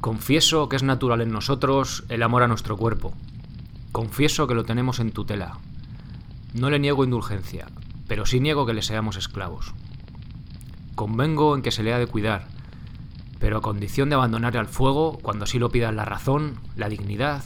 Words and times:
Confieso 0.00 0.70
que 0.70 0.76
es 0.76 0.82
natural 0.82 1.20
en 1.20 1.30
nosotros 1.30 2.04
el 2.08 2.22
amor 2.22 2.42
a 2.42 2.48
nuestro 2.48 2.78
cuerpo. 2.78 3.12
Confieso 3.92 4.46
que 4.46 4.54
lo 4.54 4.64
tenemos 4.64 4.98
en 4.98 5.12
tutela. 5.12 5.58
No 6.54 6.70
le 6.70 6.78
niego 6.78 7.04
indulgencia, 7.04 7.66
pero 8.08 8.24
sí 8.24 8.40
niego 8.40 8.64
que 8.64 8.72
le 8.72 8.80
seamos 8.80 9.16
esclavos. 9.16 9.74
Convengo 10.94 11.54
en 11.54 11.60
que 11.60 11.70
se 11.70 11.82
le 11.82 11.92
ha 11.92 11.98
de 11.98 12.06
cuidar, 12.06 12.48
pero 13.38 13.58
a 13.58 13.62
condición 13.62 14.08
de 14.08 14.14
abandonar 14.14 14.56
al 14.56 14.68
fuego 14.68 15.18
cuando 15.20 15.44
así 15.44 15.58
lo 15.58 15.70
pidan 15.70 15.96
la 15.96 16.06
razón, 16.06 16.58
la 16.76 16.88
dignidad 16.88 17.44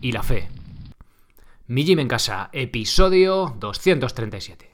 y 0.00 0.10
la 0.10 0.24
fe. 0.24 0.48
Mi 1.68 1.84
Gym 1.84 2.00
en 2.00 2.08
casa, 2.08 2.50
episodio 2.52 3.54
237. 3.60 4.73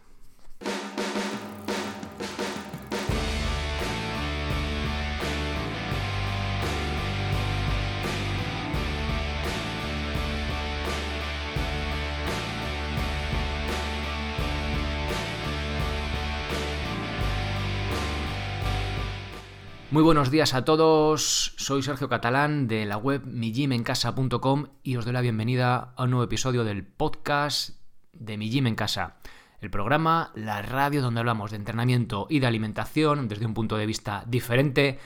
Muy 19.92 20.04
buenos 20.04 20.30
días 20.30 20.54
a 20.54 20.64
todos, 20.64 21.52
soy 21.56 21.82
Sergio 21.82 22.08
Catalán 22.08 22.68
de 22.68 22.86
la 22.86 22.96
web 22.96 23.26
mijimencasa.com 23.26 24.66
y 24.84 24.94
os 24.94 25.04
doy 25.04 25.12
la 25.12 25.20
bienvenida 25.20 25.94
a 25.96 26.04
un 26.04 26.10
nuevo 26.10 26.22
episodio 26.22 26.62
del 26.62 26.86
podcast 26.86 27.70
de 28.12 28.38
Mi 28.38 28.48
Gym 28.50 28.68
en 28.68 28.76
Casa, 28.76 29.16
el 29.60 29.68
programa, 29.68 30.30
la 30.36 30.62
radio 30.62 31.02
donde 31.02 31.18
hablamos 31.18 31.50
de 31.50 31.56
entrenamiento 31.56 32.28
y 32.30 32.38
de 32.38 32.46
alimentación 32.46 33.26
desde 33.26 33.46
un 33.46 33.54
punto 33.54 33.76
de 33.76 33.86
vista 33.86 34.22
diferente 34.28 35.00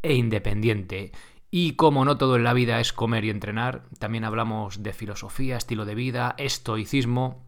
e 0.00 0.14
independiente. 0.14 1.12
Y 1.50 1.72
como 1.72 2.06
no 2.06 2.16
todo 2.16 2.36
en 2.36 2.44
la 2.44 2.54
vida 2.54 2.80
es 2.80 2.94
comer 2.94 3.26
y 3.26 3.30
entrenar, 3.30 3.82
también 3.98 4.24
hablamos 4.24 4.82
de 4.82 4.94
filosofía, 4.94 5.58
estilo 5.58 5.84
de 5.84 5.94
vida, 5.94 6.34
estoicismo 6.38 7.44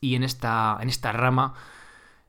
y 0.00 0.16
en 0.16 0.24
esta, 0.24 0.76
en 0.80 0.88
esta 0.88 1.12
rama 1.12 1.54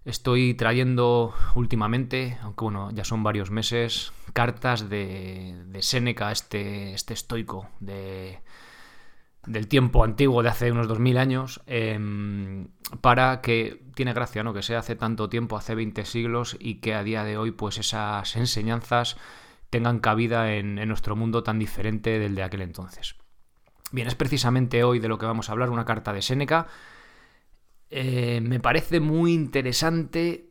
Estoy 0.04 0.56
trayendo 0.56 1.34
últimamente, 1.54 2.38
aunque 2.42 2.64
bueno, 2.64 2.90
ya 2.92 3.04
son 3.04 3.22
varios 3.22 3.52
meses, 3.52 4.14
cartas 4.34 4.90
de, 4.90 5.64
de 5.68 5.82
Séneca, 5.84 6.32
este, 6.32 6.94
este 6.94 7.14
estoico 7.14 7.70
de, 7.80 8.40
del 9.46 9.68
tiempo 9.68 10.04
antiguo 10.04 10.42
de 10.42 10.50
hace 10.50 10.72
unos 10.72 10.88
2000 10.88 11.18
años, 11.20 11.62
em, 11.68 12.70
para 13.02 13.42
que 13.42 13.84
tiene 13.94 14.14
gracia, 14.14 14.44
¿no? 14.44 14.54
Que 14.54 14.64
sea 14.64 14.80
hace 14.80 14.96
tanto 14.96 15.30
tiempo, 15.30 15.56
hace 15.56 15.76
20 15.76 16.04
siglos, 16.06 16.58
y 16.60 16.76
que 16.76 16.96
a 16.96 17.04
día 17.04 17.24
de 17.24 17.38
hoy, 17.38 17.52
pues 17.52 17.78
esas 17.78 18.36
enseñanzas 18.36 19.18
tengan 19.70 20.00
cabida 20.00 20.56
en, 20.56 20.80
en 20.80 20.88
nuestro 20.88 21.16
mundo 21.16 21.44
tan 21.44 21.60
diferente 21.60 22.18
del 22.18 22.34
de 22.34 22.42
aquel 22.42 22.64
entonces. 22.64 23.16
Bien, 23.92 24.08
es 24.08 24.16
precisamente 24.16 24.84
hoy 24.84 25.00
de 25.00 25.08
lo 25.08 25.20
que 25.20 25.28
vamos 25.28 25.50
a 25.50 25.52
hablar, 25.52 25.70
una 25.70 25.86
carta 25.86 26.12
de 26.12 26.24
Séneca 26.24 26.68
eh, 27.92 28.40
me 28.42 28.62
parece 28.62 29.02
muy 29.02 29.34
interesante 29.34 30.50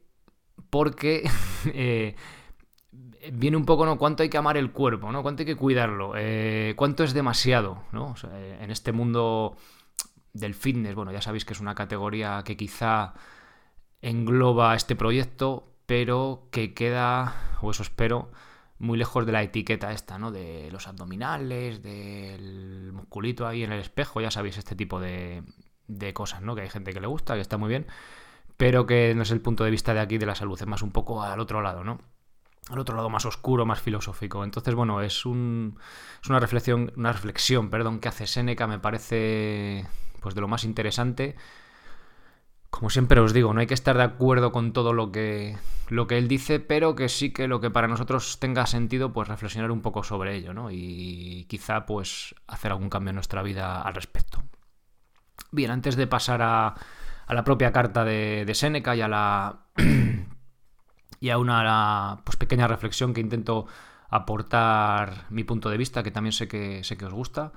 porque 0.69 1.29
eh, 1.73 2.15
viene 3.33 3.57
un 3.57 3.65
poco, 3.65 3.87
¿no? 3.87 3.97
Cuánto 3.97 4.23
hay 4.23 4.29
que 4.29 4.37
amar 4.37 4.59
el 4.59 4.73
cuerpo, 4.73 5.11
¿no? 5.11 5.23
Cuánto 5.23 5.43
hay 5.43 5.47
que 5.47 5.57
cuidarlo, 5.57 6.13
eh, 6.17 6.75
cuánto 6.77 7.03
es 7.03 7.15
demasiado, 7.15 7.83
¿no? 7.93 8.15
en 8.33 8.71
este 8.71 8.93
mundo 8.93 9.57
del 10.35 10.55
fitness, 10.55 10.95
bueno, 10.95 11.13
ya 11.13 11.23
sabéis 11.23 11.45
que 11.45 11.55
es 11.55 11.61
una 11.61 11.75
categoría 11.75 12.43
que 12.45 12.57
quizá 12.57 13.15
engloba 14.03 14.77
este 14.77 14.95
proyecto, 14.95 15.73
pero 15.87 16.49
que 16.51 16.75
queda, 16.75 17.57
o 17.63 17.71
eso 17.71 17.83
espero, 17.83 18.31
muy 18.79 18.99
lejos 18.99 19.27
de 19.27 19.33
la 19.33 19.43
etiqueta 19.43 19.93
esta, 19.93 20.19
¿no? 20.19 20.31
De 20.31 20.71
los 20.71 20.87
abdominales, 20.87 21.83
del 21.83 22.93
musculito 22.93 23.47
ahí 23.47 23.63
en 23.65 23.73
el 23.73 23.81
espejo, 23.81 24.21
ya 24.21 24.31
sabéis, 24.31 24.59
este 24.59 24.77
tipo 24.77 25.01
de, 25.01 25.43
de 25.91 26.13
cosas, 26.13 26.43
¿no? 26.43 26.55
Que 26.55 26.63
hay 26.63 26.71
gente 26.71 26.93
que 26.93 27.01
le 27.01 27.07
gusta, 27.07 27.35
que 27.35 27.41
está 27.41 27.57
muy 27.57 27.69
bien, 27.69 27.87
pero 28.57 28.87
que 28.87 29.15
no 29.15 29.23
es 29.23 29.31
el 29.31 29.41
punto 29.41 29.65
de 29.65 29.71
vista 29.71 29.95
de 29.95 30.01
aquí 30.01 30.19
de 30.19 30.27
la 30.27 30.35
salud, 30.35 30.61
es 30.61 30.67
más 30.67 30.83
un 30.83 30.93
poco 30.93 31.23
al 31.23 31.41
otro 31.41 31.63
lado, 31.63 31.85
¿no? 31.85 32.01
Al 32.69 32.79
otro 32.79 32.95
lado 32.95 33.11
más 33.11 33.25
oscuro, 33.27 33.67
más 33.67 33.81
filosófico. 33.81 34.45
Entonces, 34.45 34.75
bueno, 34.75 35.01
es, 35.01 35.27
un, 35.27 35.79
es 36.23 36.29
una 36.29 36.39
reflexión, 36.39 36.93
una 36.97 37.13
reflexión, 37.13 37.71
perdón, 37.71 37.99
que 38.01 38.09
hace 38.09 38.27
Séneca, 38.27 38.67
me 38.67 38.79
parece 38.79 39.87
pues 40.21 40.35
de 40.35 40.41
lo 40.41 40.49
más 40.49 40.65
interesante. 40.65 41.37
Como 42.69 42.91
siempre 42.91 43.21
os 43.21 43.33
digo, 43.33 43.53
no 43.53 43.61
hay 43.61 43.67
que 43.67 43.75
estar 43.75 43.97
de 43.97 44.05
acuerdo 44.05 44.53
con 44.53 44.73
todo 44.73 44.93
lo 44.93 45.11
que, 45.11 45.57
lo 45.89 46.07
que 46.07 46.19
él 46.19 46.29
dice, 46.29 46.61
pero 46.61 46.95
que 46.95 47.09
sí 47.09 47.33
que 47.33 47.49
lo 47.49 47.61
que 47.61 47.71
para 47.71 47.89
nosotros 47.89 48.39
tenga 48.39 48.67
sentido, 48.67 49.13
pues 49.13 49.27
reflexionar 49.27 49.73
un 49.73 49.83
poco 49.83 50.05
sobre 50.05 50.37
ello, 50.37 50.55
¿no? 50.55 50.71
Y 50.71 51.47
quizá 51.49 51.85
pues 51.87 52.35
hacer 52.47 52.71
algún 52.71 52.89
cambio 52.89 53.11
en 53.11 53.17
nuestra 53.17 53.43
vida 53.43 53.83
al 53.83 53.95
respecto. 53.95 54.45
Bien, 55.53 55.71
antes 55.71 55.97
de 55.97 56.07
pasar 56.07 56.43
a, 56.43 56.75
la 57.29 57.45
propia 57.45 57.73
carta 57.73 58.05
de, 58.05 58.45
de 58.45 58.55
Seneca 58.55 58.95
y 58.97 59.01
a 59.01 59.09
la. 59.09 59.61
y 61.21 61.31
a 61.31 61.39
una 61.39 62.21
pues, 62.25 62.37
pequeña 62.37 62.67
reflexión 62.67 63.13
que 63.15 63.21
intento 63.21 63.67
aportar 64.09 65.27
mi 65.31 65.45
punto 65.45 65.71
de 65.71 65.77
vista, 65.77 66.03
que 66.03 66.11
también 66.11 66.33
sé 66.33 66.49
que, 66.49 66.83
sé 66.85 66.97
que 66.97 67.07
os 67.07 67.13
gusta. 67.13 67.53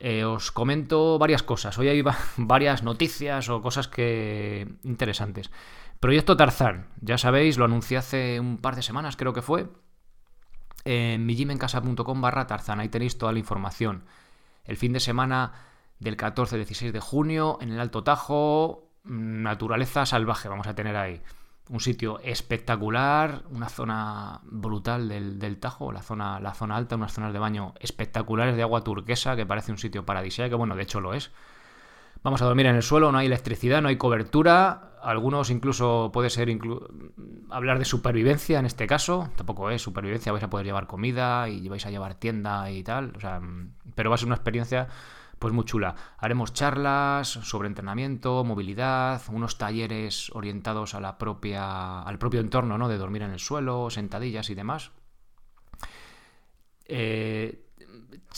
Eh, 0.00 0.24
os 0.24 0.52
comento 0.52 1.18
varias 1.18 1.42
cosas. 1.42 1.76
Hoy 1.78 1.88
hay 1.88 2.02
varias 2.36 2.82
noticias 2.82 3.48
o 3.48 3.60
cosas 3.62 3.88
que 3.88 4.68
interesantes. 4.84 5.50
Proyecto 6.00 6.36
Tarzán, 6.36 6.86
ya 7.00 7.18
sabéis, 7.18 7.58
lo 7.58 7.64
anuncié 7.64 7.96
hace 7.96 8.38
un 8.38 8.58
par 8.58 8.76
de 8.76 8.82
semanas, 8.82 9.16
creo 9.16 9.32
que 9.32 9.42
fue. 9.42 9.68
En 10.84 11.26
mijimencasa.com 11.26 12.20
barra 12.20 12.46
Tarzán, 12.46 12.78
ahí 12.78 12.88
tenéis 12.88 13.18
toda 13.18 13.32
la 13.32 13.40
información. 13.40 14.04
El 14.64 14.76
fin 14.76 14.92
de 14.92 15.00
semana 15.00 15.52
del 16.00 16.16
14-16 16.16 16.92
de 16.92 17.00
junio 17.00 17.58
en 17.60 17.72
el 17.72 17.80
Alto 17.80 18.04
Tajo, 18.04 18.90
mm, 19.04 19.42
naturaleza 19.42 20.06
salvaje 20.06 20.48
vamos 20.48 20.66
a 20.66 20.74
tener 20.74 20.96
ahí. 20.96 21.20
Un 21.70 21.80
sitio 21.80 22.18
espectacular, 22.20 23.42
una 23.50 23.68
zona 23.68 24.40
brutal 24.44 25.08
del, 25.08 25.58
Tajo, 25.58 25.92
la 25.92 26.00
zona, 26.00 26.40
la 26.40 26.54
zona 26.54 26.76
alta, 26.76 26.96
unas 26.96 27.12
zonas 27.12 27.32
de 27.32 27.38
baño 27.38 27.74
espectaculares 27.78 28.56
de 28.56 28.62
agua 28.62 28.82
turquesa, 28.82 29.36
que 29.36 29.44
parece 29.44 29.70
un 29.70 29.78
sitio 29.78 30.06
paradisíaco, 30.06 30.50
que 30.50 30.56
bueno, 30.56 30.76
de 30.76 30.82
hecho 30.82 31.00
lo 31.00 31.12
es. 31.12 31.30
Vamos 32.22 32.42
a 32.42 32.46
dormir 32.46 32.66
en 32.66 32.76
el 32.76 32.82
suelo, 32.82 33.12
no 33.12 33.18
hay 33.18 33.26
electricidad, 33.26 33.82
no 33.82 33.88
hay 33.88 33.96
cobertura. 33.96 34.92
Algunos 35.02 35.50
incluso 35.50 36.10
puede 36.12 36.30
ser 36.30 36.48
hablar 37.50 37.78
de 37.78 37.84
supervivencia 37.84 38.58
en 38.58 38.66
este 38.66 38.86
caso. 38.86 39.30
Tampoco 39.36 39.70
es 39.70 39.82
supervivencia, 39.82 40.32
vais 40.32 40.42
a 40.42 40.50
poder 40.50 40.66
llevar 40.66 40.86
comida 40.86 41.48
y 41.48 41.68
vais 41.68 41.84
a 41.86 41.90
llevar 41.90 42.14
tienda 42.14 42.70
y 42.70 42.82
tal. 42.82 43.12
O 43.14 43.20
sea, 43.20 43.40
mm, 43.40 43.72
pero 43.94 44.10
va 44.10 44.14
a 44.14 44.18
ser 44.18 44.26
una 44.26 44.34
experiencia 44.34 44.88
pues 45.38 45.52
muy 45.52 45.64
chula. 45.64 45.94
Haremos 46.18 46.52
charlas 46.52 47.28
sobre 47.28 47.68
entrenamiento, 47.68 48.44
movilidad, 48.44 49.22
unos 49.30 49.58
talleres 49.58 50.30
orientados 50.34 50.94
a 50.94 51.00
la 51.00 51.18
propia, 51.18 52.02
al 52.02 52.18
propio 52.18 52.40
entorno, 52.40 52.78
¿no? 52.78 52.88
De 52.88 52.98
dormir 52.98 53.22
en 53.22 53.30
el 53.30 53.38
suelo, 53.38 53.90
sentadillas 53.90 54.50
y 54.50 54.54
demás. 54.54 54.90
Eh, 56.86 57.64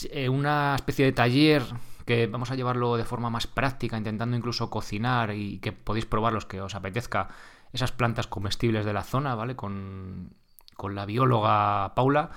eh, 0.09 0.29
una 0.29 0.75
especie 0.75 1.05
de 1.05 1.11
taller 1.11 1.63
que 2.05 2.27
vamos 2.27 2.51
a 2.51 2.55
llevarlo 2.55 2.97
de 2.97 3.05
forma 3.05 3.29
más 3.29 3.47
práctica, 3.47 3.97
intentando 3.97 4.35
incluso 4.35 4.69
cocinar 4.69 5.33
y 5.33 5.59
que 5.59 5.71
podéis 5.71 6.05
probar 6.05 6.33
los 6.33 6.45
que 6.45 6.61
os 6.61 6.75
apetezca 6.75 7.29
esas 7.73 7.91
plantas 7.91 8.27
comestibles 8.27 8.85
de 8.85 8.93
la 8.93 9.03
zona, 9.03 9.35
¿vale? 9.35 9.55
Con, 9.55 10.33
con 10.75 10.95
la 10.95 11.05
bióloga 11.05 11.93
Paula 11.95 12.31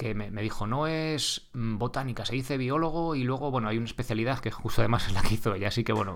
que 0.00 0.14
me, 0.14 0.30
dijo, 0.40 0.66
no 0.66 0.86
es 0.86 1.50
mm, 1.52 1.76
botánica, 1.76 2.24
se 2.24 2.34
dice 2.34 2.56
biólogo 2.56 3.14
y 3.14 3.22
luego, 3.22 3.50
bueno, 3.50 3.68
hay 3.68 3.76
una 3.76 3.84
especialidad 3.84 4.38
que 4.38 4.50
justo 4.50 4.80
además 4.80 5.06
es 5.06 5.12
la 5.12 5.20
que 5.20 5.34
hizo 5.34 5.54
ella, 5.54 5.68
así 5.68 5.84
que 5.84 5.92
bueno, 5.92 6.14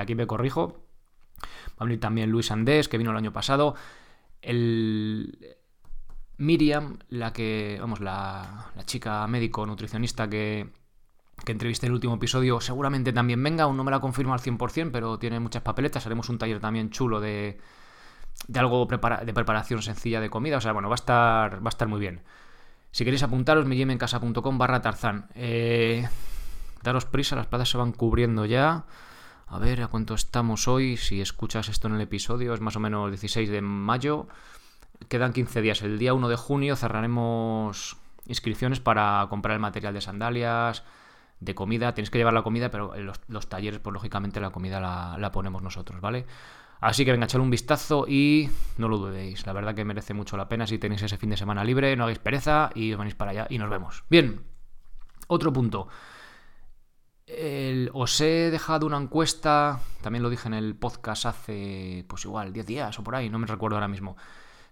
aquí 0.00 0.14
me 0.14 0.26
corrijo. 0.26 0.86
Va 1.72 1.80
a 1.80 1.84
venir 1.84 2.00
también 2.00 2.30
Luis 2.30 2.50
Andés, 2.50 2.88
que 2.88 2.96
vino 2.96 3.10
el 3.10 3.16
año 3.18 3.34
pasado. 3.34 3.74
El 4.40 5.58
Miriam, 6.38 6.98
la 7.10 7.34
que, 7.34 7.76
vamos, 7.78 8.00
la, 8.00 8.72
chica 8.86 9.26
médico 9.26 9.66
nutricionista 9.66 10.30
que, 10.30 10.70
que 11.44 11.52
entrevisté 11.52 11.84
en 11.84 11.90
el 11.90 11.96
último 11.96 12.14
episodio, 12.14 12.58
seguramente 12.62 13.12
también 13.12 13.42
venga, 13.42 13.64
aún 13.64 13.76
no 13.76 13.84
me 13.84 13.90
la 13.90 14.00
confirmo 14.00 14.32
al 14.32 14.40
100%, 14.40 14.90
pero 14.90 15.18
tiene 15.18 15.40
muchas 15.40 15.60
papeletas, 15.60 16.06
haremos 16.06 16.30
un 16.30 16.38
taller 16.38 16.58
también 16.58 16.88
chulo 16.88 17.20
de, 17.20 17.58
de 18.48 18.58
algo 18.60 18.86
de 18.86 19.34
preparación 19.34 19.82
sencilla 19.82 20.22
de 20.22 20.30
comida, 20.30 20.56
o 20.56 20.60
sea, 20.62 20.72
bueno, 20.72 20.88
va 20.88 20.94
a 20.94 21.02
estar, 21.04 21.56
va 21.62 21.68
a 21.68 21.76
estar 21.76 21.86
muy 21.86 22.00
bien. 22.00 22.22
Si 22.96 23.04
queréis 23.04 23.22
apuntaros, 23.22 23.66
casa.com 23.98 24.56
barra 24.56 24.80
Tarzán. 24.80 25.26
Eh, 25.34 26.08
daros 26.82 27.04
prisa, 27.04 27.36
las 27.36 27.46
plazas 27.46 27.68
se 27.68 27.76
van 27.76 27.92
cubriendo 27.92 28.46
ya. 28.46 28.86
A 29.48 29.58
ver 29.58 29.82
a 29.82 29.88
cuánto 29.88 30.14
estamos 30.14 30.66
hoy. 30.66 30.96
Si 30.96 31.20
escuchas 31.20 31.68
esto 31.68 31.88
en 31.88 31.96
el 31.96 32.00
episodio, 32.00 32.54
es 32.54 32.62
más 32.62 32.74
o 32.74 32.80
menos 32.80 33.10
16 33.10 33.50
de 33.50 33.60
mayo. 33.60 34.28
Quedan 35.10 35.34
15 35.34 35.60
días. 35.60 35.82
El 35.82 35.98
día 35.98 36.14
1 36.14 36.26
de 36.26 36.36
junio 36.36 36.74
cerraremos 36.74 37.98
inscripciones 38.28 38.80
para 38.80 39.26
comprar 39.28 39.52
el 39.52 39.60
material 39.60 39.92
de 39.92 40.00
sandalias, 40.00 40.82
de 41.40 41.54
comida. 41.54 41.92
Tienes 41.92 42.08
que 42.08 42.16
llevar 42.16 42.32
la 42.32 42.44
comida, 42.44 42.70
pero 42.70 42.96
los, 42.96 43.20
los 43.28 43.46
talleres, 43.46 43.78
pues 43.78 43.92
lógicamente 43.92 44.40
la 44.40 44.52
comida 44.52 44.80
la 45.18 45.32
ponemos 45.32 45.60
nosotros, 45.60 46.00
¿vale? 46.00 46.24
Así 46.80 47.04
que 47.04 47.12
venga, 47.12 47.24
echadle 47.24 47.44
un 47.44 47.50
vistazo 47.50 48.06
y 48.06 48.50
no 48.76 48.88
lo 48.88 48.98
dudéis. 48.98 49.46
La 49.46 49.52
verdad 49.52 49.74
que 49.74 49.84
merece 49.84 50.14
mucho 50.14 50.36
la 50.36 50.48
pena 50.48 50.66
si 50.66 50.78
tenéis 50.78 51.02
ese 51.02 51.16
fin 51.16 51.30
de 51.30 51.36
semana 51.36 51.64
libre, 51.64 51.96
no 51.96 52.04
hagáis 52.04 52.18
pereza 52.18 52.70
y 52.74 52.92
os 52.92 52.98
venís 52.98 53.14
para 53.14 53.30
allá 53.30 53.46
y 53.48 53.58
nos 53.58 53.70
vemos. 53.70 54.04
Bien, 54.10 54.42
otro 55.26 55.52
punto. 55.52 55.88
os 57.92 58.20
he 58.20 58.50
dejado 58.50 58.86
una 58.86 58.98
encuesta, 58.98 59.80
también 60.02 60.22
lo 60.22 60.30
dije 60.30 60.48
en 60.48 60.54
el 60.54 60.76
podcast 60.76 61.26
hace, 61.26 62.04
pues 62.08 62.24
igual, 62.24 62.52
10 62.52 62.66
días 62.66 62.98
o 62.98 63.02
por 63.02 63.16
ahí, 63.16 63.30
no 63.30 63.38
me 63.38 63.46
recuerdo 63.46 63.76
ahora 63.76 63.88
mismo, 63.88 64.16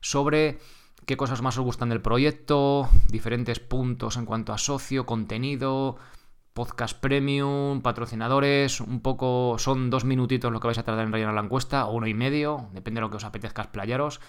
sobre 0.01 0.59
qué 1.07 1.17
cosas 1.17 1.43
más 1.43 1.59
os 1.59 1.65
gustan 1.65 1.89
del 1.89 2.01
proyecto, 2.01 2.89
diferentes 3.09 3.61
puntos 3.61 4.17
en 4.17 4.27
cuanto 4.27 4.53
a 4.53 4.59
socio, 4.59 5.07
contenido, 5.07 5.97
podcast 6.55 6.97
premium, 6.99 7.83
patrocinadores, 7.83 8.81
un 8.81 9.01
poco, 9.01 9.57
son 9.59 9.91
dos 9.91 10.05
minutitos 10.05 10.53
lo 10.53 10.61
que 10.61 10.69
vais 10.69 10.79
a 10.79 10.85
tardar 10.85 11.05
en 11.05 11.13
rellenar 11.13 11.35
la 11.35 11.43
encuesta, 11.43 11.87
o 11.87 11.93
uno 11.93 12.07
y 12.07 12.15
medio, 12.15 12.69
depende 12.73 12.99
de 12.99 13.03
lo 13.03 13.11
que 13.11 13.17
os 13.17 13.25
apetezca 13.25 13.63
explayaros. 13.63 14.21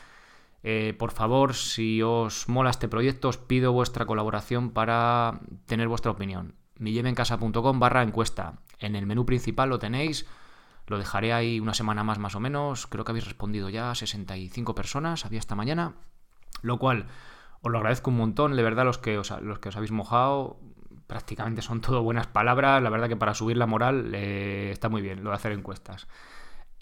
Eh, 0.64 0.96
por 0.98 1.12
favor, 1.12 1.54
si 1.54 2.02
os 2.02 2.50
mola 2.50 2.72
este 2.72 2.90
proyecto, 2.90 3.30
os 3.30 3.38
pido 3.38 3.72
vuestra 3.72 4.08
colaboración 4.08 4.72
para 4.72 5.40
tener 5.68 5.88
vuestra 5.88 6.12
opinión. 6.12 6.56
millemencasa.com 6.80 7.80
barra 7.80 8.02
encuesta. 8.02 8.56
En 8.80 8.96
el 8.96 9.06
menú 9.06 9.28
principal 9.28 9.70
lo 9.70 9.78
tenéis. 9.78 10.26
Lo 10.88 10.98
dejaré 10.98 11.34
ahí 11.34 11.60
una 11.60 11.76
semana 11.76 12.04
más 12.04 12.18
más 12.18 12.34
o 12.34 12.40
menos. 12.40 12.88
Creo 12.88 13.06
que 13.06 13.12
habéis 13.12 13.26
respondido 13.26 13.70
ya 13.70 13.94
65 13.94 14.74
personas, 14.74 15.26
había 15.26 15.40
esta 15.40 15.56
mañana. 15.56 15.94
Lo 16.64 16.80
cual 16.80 17.06
os 17.62 17.72
lo 17.72 17.78
agradezco 17.78 18.10
un 18.10 18.18
montón. 18.18 18.56
De 18.56 18.64
verdad, 18.64 18.86
los 18.86 18.98
que 18.98 19.20
os, 19.20 19.30
los 19.42 19.60
que 19.60 19.70
os 19.70 19.76
habéis 19.76 19.92
mojado, 19.92 20.60
prácticamente 21.08 21.62
son 21.62 21.82
todo 21.82 22.04
buenas 22.04 22.28
palabras. 22.28 22.82
La 22.82 22.90
verdad 22.90 23.08
que 23.08 23.16
para 23.16 23.34
subir 23.34 23.58
la 23.58 23.68
moral 23.68 24.12
eh, 24.14 24.70
está 24.72 24.90
muy 24.90 25.02
bien 25.02 25.24
lo 25.24 25.30
de 25.32 25.36
hacer 25.36 25.52
encuestas. 25.52 26.08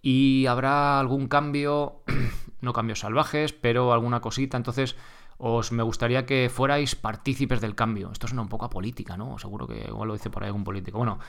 Y 0.01 0.45
habrá 0.47 0.99
algún 0.99 1.27
cambio, 1.27 2.03
no 2.61 2.73
cambios 2.73 2.99
salvajes, 2.99 3.53
pero 3.53 3.93
alguna 3.93 4.19
cosita. 4.19 4.57
Entonces, 4.57 4.95
os 5.45 5.73
me 5.73 5.83
gustaría 5.83 6.25
que 6.25 6.49
fuerais 6.49 6.95
partícipes 6.95 7.59
del 7.59 7.75
cambio. 7.75 8.11
Esto 8.13 8.27
suena 8.27 8.41
un 8.41 8.47
poco 8.47 8.63
a 8.63 8.69
política, 8.69 9.17
¿no? 9.17 9.37
Seguro 9.37 9.67
que 9.67 9.85
igual 9.89 10.07
lo 10.07 10.13
dice 10.13 10.29
por 10.29 10.41
ahí 10.41 10.47
algún 10.47 10.63
político. 10.63 10.97
Bueno, 10.97 11.19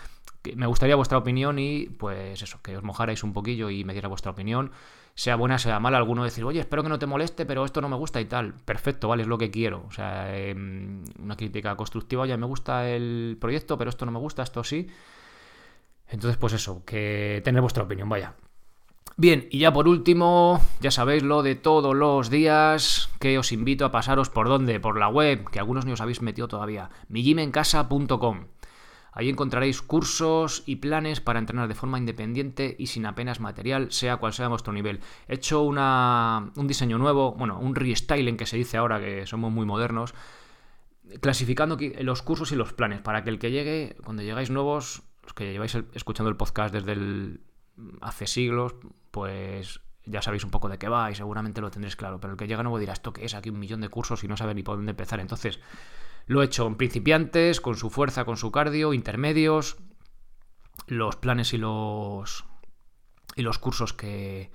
me 0.54 0.66
gustaría 0.66 0.94
vuestra 0.94 1.18
opinión 1.18 1.58
y 1.58 1.86
pues 1.86 2.40
eso, 2.40 2.62
que 2.62 2.76
os 2.76 2.84
mojarais 2.84 3.24
un 3.24 3.32
poquillo 3.32 3.70
y 3.70 3.82
me 3.82 3.92
diera 3.92 4.06
vuestra 4.06 4.30
opinión. 4.30 4.70
Sea 5.16 5.34
buena, 5.34 5.58
sea 5.58 5.80
mala, 5.80 5.96
alguno 5.96 6.22
decir, 6.22 6.44
oye, 6.44 6.60
espero 6.60 6.84
que 6.84 6.88
no 6.90 7.00
te 7.00 7.06
moleste, 7.06 7.44
pero 7.44 7.64
esto 7.64 7.80
no 7.80 7.88
me 7.88 7.96
gusta 7.96 8.20
y 8.20 8.26
tal. 8.26 8.54
Perfecto, 8.64 9.08
vale, 9.08 9.22
es 9.22 9.28
lo 9.28 9.36
que 9.36 9.50
quiero. 9.50 9.84
O 9.88 9.90
sea, 9.90 10.36
em, 10.36 11.02
una 11.18 11.36
crítica 11.36 11.76
constructiva, 11.76 12.24
ya 12.24 12.36
me 12.36 12.46
gusta 12.46 12.88
el 12.88 13.36
proyecto, 13.40 13.76
pero 13.76 13.90
esto 13.90 14.06
no 14.06 14.12
me 14.12 14.20
gusta, 14.20 14.44
esto 14.44 14.62
sí. 14.62 14.86
Entonces, 16.08 16.36
pues 16.36 16.52
eso, 16.52 16.84
que 16.84 17.40
tener 17.44 17.60
vuestra 17.60 17.82
opinión, 17.82 18.08
vaya. 18.08 18.34
Bien, 19.16 19.46
y 19.50 19.60
ya 19.60 19.72
por 19.72 19.86
último, 19.86 20.60
ya 20.80 20.90
sabéis 20.90 21.22
lo 21.22 21.44
de 21.44 21.54
todos 21.54 21.94
los 21.94 22.30
días, 22.30 23.10
que 23.20 23.38
os 23.38 23.52
invito 23.52 23.84
a 23.84 23.92
pasaros 23.92 24.28
por 24.28 24.48
donde, 24.48 24.80
por 24.80 24.98
la 24.98 25.06
web, 25.06 25.48
que 25.50 25.60
algunos 25.60 25.86
ni 25.86 25.92
os 25.92 26.00
habéis 26.00 26.20
metido 26.20 26.48
todavía, 26.48 26.90
mijimencasa.com. 27.08 28.46
Ahí 29.12 29.28
encontraréis 29.28 29.82
cursos 29.82 30.64
y 30.66 30.76
planes 30.76 31.20
para 31.20 31.38
entrenar 31.38 31.68
de 31.68 31.76
forma 31.76 31.98
independiente 31.98 32.74
y 32.76 32.88
sin 32.88 33.06
apenas 33.06 33.38
material, 33.38 33.92
sea 33.92 34.16
cual 34.16 34.32
sea 34.32 34.48
vuestro 34.48 34.72
nivel. 34.72 34.98
He 35.28 35.34
hecho 35.34 35.62
una, 35.62 36.50
un 36.56 36.66
diseño 36.66 36.98
nuevo, 36.98 37.34
bueno, 37.34 37.60
un 37.60 37.76
restyling 37.76 38.36
que 38.36 38.46
se 38.46 38.56
dice 38.56 38.78
ahora 38.78 38.98
que 38.98 39.26
somos 39.26 39.52
muy 39.52 39.64
modernos, 39.64 40.12
clasificando 41.20 41.78
los 42.00 42.22
cursos 42.22 42.50
y 42.50 42.56
los 42.56 42.72
planes, 42.72 43.00
para 43.00 43.22
que 43.22 43.30
el 43.30 43.38
que 43.38 43.52
llegue, 43.52 43.96
cuando 44.04 44.24
llegáis 44.24 44.50
nuevos, 44.50 45.04
los 45.22 45.34
que 45.34 45.52
lleváis 45.52 45.78
escuchando 45.92 46.28
el 46.28 46.36
podcast 46.36 46.74
desde 46.74 46.92
el 46.92 47.40
hace 48.00 48.26
siglos, 48.26 48.74
pues 49.10 49.80
ya 50.04 50.22
sabéis 50.22 50.44
un 50.44 50.50
poco 50.50 50.68
de 50.68 50.78
qué 50.78 50.88
va 50.88 51.10
y 51.10 51.14
seguramente 51.14 51.60
lo 51.60 51.70
tendréis 51.70 51.96
claro. 51.96 52.20
Pero 52.20 52.32
el 52.32 52.38
que 52.38 52.46
llega 52.46 52.62
nuevo 52.62 52.78
dirá, 52.78 52.92
¿esto 52.92 53.12
qué 53.12 53.24
es? 53.24 53.34
Aquí 53.34 53.50
un 53.50 53.58
millón 53.58 53.80
de 53.80 53.88
cursos 53.88 54.22
y 54.24 54.28
no 54.28 54.36
sabe 54.36 54.54
ni 54.54 54.62
por 54.62 54.76
dónde 54.76 54.90
empezar. 54.90 55.20
Entonces, 55.20 55.60
lo 56.26 56.42
he 56.42 56.46
hecho 56.46 56.66
en 56.66 56.76
principiantes, 56.76 57.60
con 57.60 57.76
su 57.76 57.90
fuerza, 57.90 58.24
con 58.24 58.36
su 58.36 58.50
cardio, 58.50 58.92
intermedios, 58.92 59.76
los 60.86 61.16
planes 61.16 61.52
y 61.52 61.58
los, 61.58 62.44
y 63.36 63.42
los 63.42 63.58
cursos 63.58 63.92
que, 63.92 64.50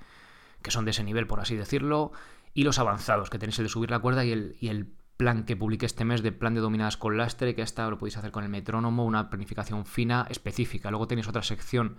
que 0.62 0.70
son 0.70 0.84
de 0.84 0.92
ese 0.92 1.04
nivel, 1.04 1.26
por 1.26 1.40
así 1.40 1.56
decirlo, 1.56 2.12
y 2.54 2.64
los 2.64 2.78
avanzados, 2.78 3.30
que 3.30 3.38
tenéis 3.38 3.58
el 3.58 3.66
de 3.66 3.68
subir 3.70 3.90
la 3.90 4.00
cuerda 4.00 4.24
y 4.24 4.32
el, 4.32 4.56
y 4.60 4.68
el 4.68 4.92
plan 5.16 5.44
que 5.44 5.56
publiqué 5.56 5.86
este 5.86 6.04
mes 6.04 6.22
de 6.22 6.32
plan 6.32 6.54
de 6.54 6.60
dominadas 6.60 6.96
con 6.96 7.16
lastre, 7.16 7.54
que 7.54 7.62
hasta 7.62 7.88
lo 7.90 7.98
podéis 7.98 8.16
hacer 8.16 8.30
con 8.30 8.44
el 8.44 8.50
metrónomo, 8.50 9.04
una 9.04 9.30
planificación 9.30 9.84
fina 9.84 10.26
específica. 10.30 10.90
Luego 10.90 11.06
tenéis 11.06 11.28
otra 11.28 11.42
sección 11.42 11.98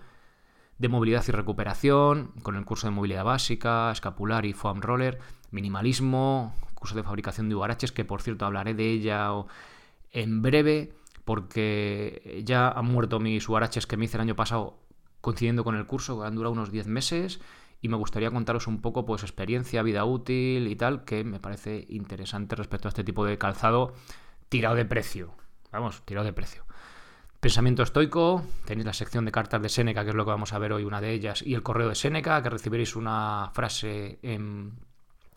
de 0.82 0.88
movilidad 0.88 1.24
y 1.28 1.30
recuperación, 1.30 2.32
con 2.42 2.56
el 2.56 2.64
curso 2.64 2.88
de 2.88 2.90
movilidad 2.90 3.24
básica, 3.24 3.92
escapular 3.92 4.44
y 4.44 4.52
foam 4.52 4.82
roller, 4.82 5.20
minimalismo, 5.52 6.56
curso 6.74 6.96
de 6.96 7.04
fabricación 7.04 7.48
de 7.48 7.54
huaraches, 7.54 7.92
que 7.92 8.04
por 8.04 8.20
cierto 8.20 8.46
hablaré 8.46 8.74
de 8.74 8.90
ella 8.90 9.30
en 10.10 10.42
breve, 10.42 10.92
porque 11.24 12.42
ya 12.44 12.68
han 12.68 12.86
muerto 12.86 13.20
mis 13.20 13.48
huaraches 13.48 13.86
que 13.86 13.96
me 13.96 14.06
hice 14.06 14.16
el 14.16 14.22
año 14.22 14.34
pasado 14.34 14.80
coincidiendo 15.20 15.62
con 15.62 15.76
el 15.76 15.86
curso, 15.86 16.20
que 16.20 16.26
han 16.26 16.34
durado 16.34 16.52
unos 16.52 16.72
10 16.72 16.88
meses, 16.88 17.40
y 17.80 17.86
me 17.88 17.96
gustaría 17.96 18.32
contaros 18.32 18.66
un 18.66 18.80
poco 18.80 19.06
pues 19.06 19.22
experiencia, 19.22 19.84
vida 19.84 20.04
útil 20.04 20.66
y 20.66 20.74
tal, 20.74 21.04
que 21.04 21.22
me 21.22 21.38
parece 21.38 21.86
interesante 21.90 22.56
respecto 22.56 22.88
a 22.88 22.90
este 22.90 23.04
tipo 23.04 23.24
de 23.24 23.38
calzado 23.38 23.94
tirado 24.48 24.74
de 24.74 24.84
precio. 24.84 25.32
Vamos, 25.70 26.02
tirado 26.04 26.24
de 26.26 26.32
precio. 26.32 26.64
Pensamiento 27.42 27.82
estoico, 27.82 28.46
tenéis 28.66 28.86
la 28.86 28.92
sección 28.92 29.24
de 29.24 29.32
cartas 29.32 29.60
de 29.60 29.68
Séneca, 29.68 30.04
que 30.04 30.10
es 30.10 30.14
lo 30.14 30.24
que 30.24 30.30
vamos 30.30 30.52
a 30.52 30.60
ver 30.60 30.72
hoy, 30.72 30.84
una 30.84 31.00
de 31.00 31.10
ellas, 31.10 31.42
y 31.42 31.54
el 31.54 31.64
correo 31.64 31.88
de 31.88 31.96
Séneca, 31.96 32.40
que 32.40 32.48
recibiréis 32.48 32.94
una 32.94 33.50
frase 33.52 34.20
en 34.22 34.78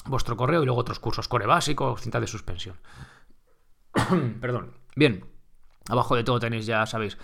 vuestro 0.06 0.38
correo, 0.38 0.62
y 0.62 0.66
luego 0.68 0.80
otros 0.80 1.00
cursos, 1.00 1.28
core 1.28 1.48
básico, 1.48 1.98
cinta 1.98 2.20
de 2.20 2.28
suspensión. 2.28 2.78
Perdón. 4.40 4.76
Bien, 4.96 5.26
abajo 5.90 6.16
de 6.16 6.24
todo 6.24 6.40
tenéis, 6.40 6.68
ya 6.68 6.86
sabéis, 6.86 7.18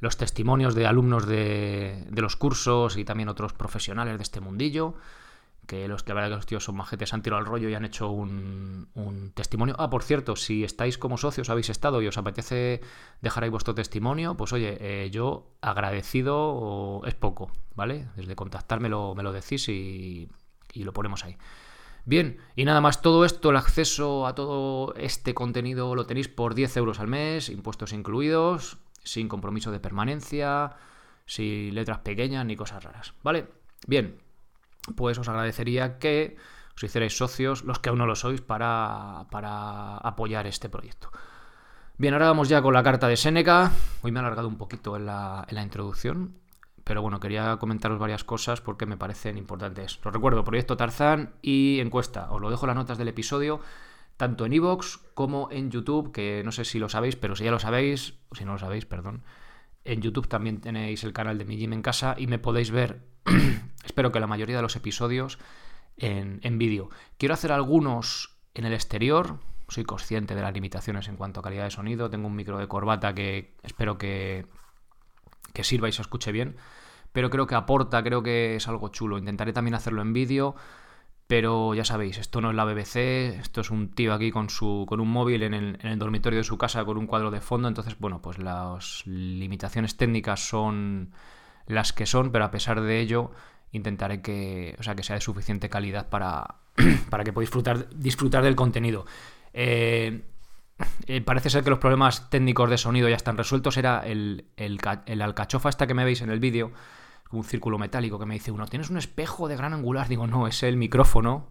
los 0.00 0.16
testimonios 0.16 0.74
de 0.74 0.86
alumnos 0.86 1.26
de, 1.26 2.06
de 2.08 2.22
los 2.22 2.36
cursos 2.36 2.96
y 2.96 3.04
también 3.04 3.28
otros 3.28 3.52
profesionales 3.52 4.16
de 4.16 4.22
este 4.22 4.40
mundillo 4.40 4.94
que 5.66 5.88
los 5.88 6.02
que 6.02 6.10
la 6.10 6.16
verdad 6.16 6.30
que 6.30 6.36
los 6.36 6.46
tíos 6.46 6.64
son 6.64 6.76
majetes, 6.76 7.12
han 7.14 7.22
tirado 7.22 7.40
el 7.40 7.46
rollo 7.46 7.68
y 7.68 7.74
han 7.74 7.84
hecho 7.84 8.10
un, 8.10 9.32
testimonio. 9.34 9.74
Ah, 9.78 9.90
por 9.90 10.02
cierto, 10.02 10.36
si 10.36 10.64
estáis 10.64 10.98
como 10.98 11.18
socios, 11.18 11.50
habéis 11.50 11.70
estado 11.70 12.02
y 12.02 12.06
os 12.06 12.18
apetece 12.18 12.80
dejar 13.20 13.44
ahí 13.44 13.50
vuestro 13.50 13.74
testimonio, 13.74 14.36
pues 14.36 14.52
oye, 14.52 14.76
eh, 14.80 15.10
yo 15.10 15.50
agradecido 15.60 17.02
es 17.06 17.14
poco, 17.14 17.50
¿vale? 17.74 18.08
Desde 18.16 18.36
contactarme 18.36 18.88
me 18.88 19.22
lo 19.22 19.32
decís 19.32 19.68
y, 19.68 20.28
y 20.72 20.84
lo 20.84 20.92
ponemos 20.92 21.24
ahí. 21.24 21.36
Bien, 22.06 22.38
y 22.54 22.66
nada 22.66 22.82
más, 22.82 23.00
todo 23.00 23.24
esto, 23.24 23.50
el 23.50 23.56
acceso 23.56 24.26
a 24.26 24.34
todo 24.34 24.94
este 24.96 25.32
contenido 25.32 25.94
lo 25.94 26.04
tenéis 26.06 26.28
por 26.28 26.54
10 26.54 26.76
euros 26.76 27.00
al 27.00 27.06
mes, 27.06 27.48
impuestos 27.48 27.94
incluidos, 27.94 28.76
sin 29.04 29.26
compromiso 29.26 29.70
de 29.70 29.80
permanencia, 29.80 30.76
sin 31.24 31.74
letras 31.74 32.00
pequeñas 32.00 32.44
ni 32.44 32.56
cosas 32.56 32.84
raras, 32.84 33.14
¿vale? 33.22 33.46
Bien, 33.86 34.18
pues 34.96 35.18
os 35.18 35.28
agradecería 35.28 35.98
que 35.98 36.36
os 36.76 36.82
hicierais 36.82 37.16
socios, 37.16 37.64
los 37.64 37.78
que 37.78 37.88
aún 37.88 37.98
no 37.98 38.06
lo 38.06 38.16
sois, 38.16 38.40
para, 38.40 39.26
para 39.30 39.96
apoyar 39.98 40.46
este 40.46 40.68
proyecto. 40.68 41.10
Bien, 41.96 42.12
ahora 42.12 42.26
vamos 42.26 42.48
ya 42.48 42.60
con 42.60 42.74
la 42.74 42.82
carta 42.82 43.06
de 43.06 43.16
Seneca. 43.16 43.70
Hoy 44.02 44.10
me 44.10 44.18
he 44.18 44.20
alargado 44.20 44.48
un 44.48 44.58
poquito 44.58 44.96
en 44.96 45.06
la, 45.06 45.46
en 45.48 45.54
la 45.54 45.62
introducción, 45.62 46.34
pero 46.82 47.00
bueno, 47.00 47.20
quería 47.20 47.56
comentaros 47.58 48.00
varias 48.00 48.24
cosas 48.24 48.60
porque 48.60 48.86
me 48.86 48.96
parecen 48.96 49.38
importantes. 49.38 50.00
Os 50.04 50.12
recuerdo, 50.12 50.42
proyecto 50.42 50.76
Tarzán 50.76 51.34
y 51.40 51.78
encuesta. 51.80 52.30
Os 52.32 52.40
lo 52.40 52.50
dejo 52.50 52.66
en 52.66 52.68
las 52.68 52.76
notas 52.76 52.98
del 52.98 53.08
episodio, 53.08 53.60
tanto 54.16 54.44
en 54.44 54.52
iVoox 54.54 54.98
como 55.14 55.48
en 55.52 55.70
YouTube, 55.70 56.10
que 56.10 56.42
no 56.44 56.50
sé 56.50 56.64
si 56.64 56.80
lo 56.80 56.88
sabéis, 56.88 57.14
pero 57.14 57.36
si 57.36 57.44
ya 57.44 57.52
lo 57.52 57.60
sabéis, 57.60 58.14
o 58.28 58.34
si 58.34 58.44
no 58.44 58.52
lo 58.52 58.58
sabéis, 58.58 58.86
perdón. 58.86 59.22
En 59.84 60.02
YouTube 60.02 60.26
también 60.26 60.60
tenéis 60.60 61.04
el 61.04 61.12
canal 61.12 61.38
de 61.38 61.44
Mi 61.44 61.56
Gym 61.56 61.74
en 61.74 61.82
Casa 61.82 62.16
y 62.18 62.26
me 62.26 62.40
podéis 62.40 62.72
ver 62.72 63.13
espero 63.84 64.12
que 64.12 64.20
la 64.20 64.26
mayoría 64.26 64.56
de 64.56 64.62
los 64.62 64.76
episodios 64.76 65.38
en, 65.96 66.58
vídeo. 66.58 66.90
Quiero 67.18 67.34
hacer 67.34 67.52
algunos 67.52 68.36
en 68.54 68.64
el 68.64 68.72
exterior, 68.72 69.38
soy 69.68 69.84
consciente 69.84 70.34
de 70.34 70.42
las 70.42 70.52
limitaciones 70.52 71.08
en 71.08 71.16
cuanto 71.16 71.40
a 71.40 71.42
calidad 71.42 71.64
de 71.64 71.70
sonido, 71.70 72.10
tengo 72.10 72.26
un 72.26 72.36
micro 72.36 72.58
de 72.58 72.68
corbata 72.68 73.14
que 73.14 73.54
espero 73.62 73.98
que, 73.98 74.46
que 75.52 75.64
sirva 75.64 75.88
y 75.88 75.92
se 75.92 76.02
escuche 76.02 76.32
bien, 76.32 76.56
pero 77.12 77.30
creo 77.30 77.46
que 77.46 77.54
aporta, 77.54 78.02
creo 78.02 78.22
que 78.22 78.56
es 78.56 78.68
algo 78.68 78.88
chulo. 78.88 79.18
Intentaré 79.18 79.52
también 79.52 79.74
hacerlo 79.74 80.02
en 80.02 80.12
vídeo. 80.12 80.56
Pero 81.26 81.74
ya 81.74 81.86
sabéis, 81.86 82.18
esto 82.18 82.42
no 82.42 82.50
es 82.50 82.56
la 82.56 82.66
BBC, 82.66 83.38
esto 83.40 83.62
es 83.62 83.70
un 83.70 83.94
tío 83.94 84.12
aquí 84.12 84.30
con 84.30 84.50
su 84.50 84.84
con 84.86 85.00
un 85.00 85.08
móvil 85.08 85.42
en 85.42 85.54
el, 85.54 85.78
en 85.80 85.92
el, 85.92 85.98
dormitorio 85.98 86.40
de 86.40 86.44
su 86.44 86.58
casa 86.58 86.84
con 86.84 86.98
un 86.98 87.06
cuadro 87.06 87.30
de 87.30 87.40
fondo. 87.40 87.66
Entonces, 87.66 87.96
bueno, 87.98 88.20
pues 88.20 88.38
las 88.38 89.06
limitaciones 89.06 89.96
técnicas 89.96 90.46
son 90.46 91.12
las 91.66 91.92
que 91.92 92.06
son, 92.06 92.30
pero 92.30 92.44
a 92.44 92.50
pesar 92.50 92.80
de 92.80 93.00
ello, 93.00 93.30
intentaré 93.72 94.22
que, 94.22 94.76
o 94.78 94.82
sea, 94.82 94.94
que 94.94 95.02
sea 95.02 95.14
de 95.14 95.20
suficiente 95.20 95.68
calidad 95.68 96.08
para, 96.08 96.56
para 97.10 97.24
que 97.24 97.32
podáis 97.32 97.48
disfrutar, 97.48 97.88
disfrutar 97.90 98.44
del 98.44 98.56
contenido. 98.56 99.06
Eh, 99.52 100.22
eh, 101.06 101.20
parece 101.20 101.50
ser 101.50 101.62
que 101.62 101.70
los 101.70 101.78
problemas 101.78 102.30
técnicos 102.30 102.68
de 102.70 102.78
sonido 102.78 103.08
ya 103.08 103.16
están 103.16 103.36
resueltos. 103.36 103.76
Era 103.76 104.00
el, 104.00 104.46
el, 104.56 104.80
el 105.06 105.22
alcachofa 105.22 105.68
esta 105.68 105.86
que 105.86 105.94
me 105.94 106.04
veis 106.04 106.20
en 106.22 106.30
el 106.30 106.40
vídeo, 106.40 106.72
un 107.30 107.44
círculo 107.44 107.78
metálico 107.78 108.18
que 108.18 108.26
me 108.26 108.34
dice 108.34 108.50
uno, 108.50 108.66
¿tienes 108.66 108.90
un 108.90 108.96
espejo 108.96 109.48
de 109.48 109.56
gran 109.56 109.72
angular? 109.72 110.08
Digo, 110.08 110.26
no, 110.26 110.46
es 110.46 110.62
el 110.62 110.76
micrófono. 110.76 111.48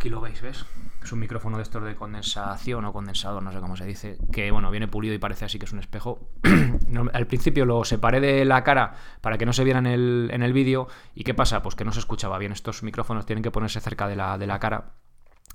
Aquí 0.00 0.08
lo 0.08 0.22
veis, 0.22 0.40
¿ves? 0.40 0.64
Es 1.02 1.12
un 1.12 1.18
micrófono 1.18 1.58
de 1.58 1.62
estos 1.62 1.84
de 1.84 1.94
condensación 1.94 2.86
o 2.86 2.92
condensador, 2.94 3.42
no 3.42 3.52
sé 3.52 3.60
cómo 3.60 3.76
se 3.76 3.84
dice, 3.84 4.16
que 4.32 4.50
bueno, 4.50 4.70
viene 4.70 4.88
pulido 4.88 5.12
y 5.14 5.18
parece 5.18 5.44
así 5.44 5.58
que 5.58 5.66
es 5.66 5.74
un 5.74 5.78
espejo. 5.78 6.26
Al 7.12 7.26
principio 7.26 7.66
lo 7.66 7.84
separé 7.84 8.18
de 8.18 8.46
la 8.46 8.64
cara 8.64 8.94
para 9.20 9.36
que 9.36 9.44
no 9.44 9.52
se 9.52 9.62
viera 9.62 9.78
en 9.78 9.84
el, 9.84 10.30
en 10.32 10.42
el 10.42 10.54
vídeo. 10.54 10.88
¿Y 11.14 11.24
qué 11.24 11.34
pasa? 11.34 11.60
Pues 11.60 11.74
que 11.74 11.84
no 11.84 11.92
se 11.92 11.98
escuchaba 11.98 12.38
bien. 12.38 12.50
Estos 12.50 12.82
micrófonos 12.82 13.26
tienen 13.26 13.42
que 13.42 13.50
ponerse 13.50 13.78
cerca 13.78 14.08
de 14.08 14.16
la, 14.16 14.38
de 14.38 14.46
la 14.46 14.58
cara, 14.58 14.92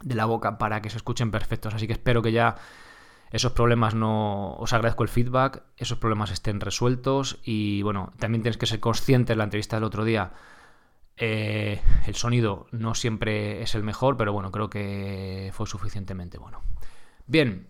de 0.03 0.13
la 0.13 0.25
boca, 0.25 0.59
para 0.59 0.79
que 0.79 0.91
se 0.91 0.97
escuchen 0.97 1.31
perfectos. 1.31 1.73
Así 1.73 1.87
que 1.87 1.93
espero 1.93 2.21
que 2.21 2.31
ya 2.31 2.53
esos 3.31 3.51
problemas 3.53 3.95
no. 3.95 4.53
Os 4.57 4.73
agradezco 4.73 5.01
el 5.01 5.09
feedback, 5.09 5.63
esos 5.75 5.97
problemas 5.97 6.29
estén 6.29 6.61
resueltos. 6.61 7.39
Y 7.43 7.81
bueno, 7.81 8.13
también 8.19 8.43
tienes 8.43 8.59
que 8.59 8.67
ser 8.67 8.79
consciente 8.79 9.33
en 9.33 9.39
la 9.39 9.45
entrevista 9.45 9.77
del 9.77 9.85
otro 9.85 10.03
día 10.03 10.33
eh, 11.17 11.81
el 12.05 12.15
sonido 12.15 12.67
no 12.71 12.95
siempre 12.95 13.61
es 13.61 13.75
el 13.75 13.83
mejor, 13.83 14.17
pero 14.17 14.33
bueno, 14.33 14.51
creo 14.51 14.69
que 14.69 15.51
fue 15.53 15.67
suficientemente 15.67 16.37
bueno. 16.37 16.61
Bien, 17.27 17.67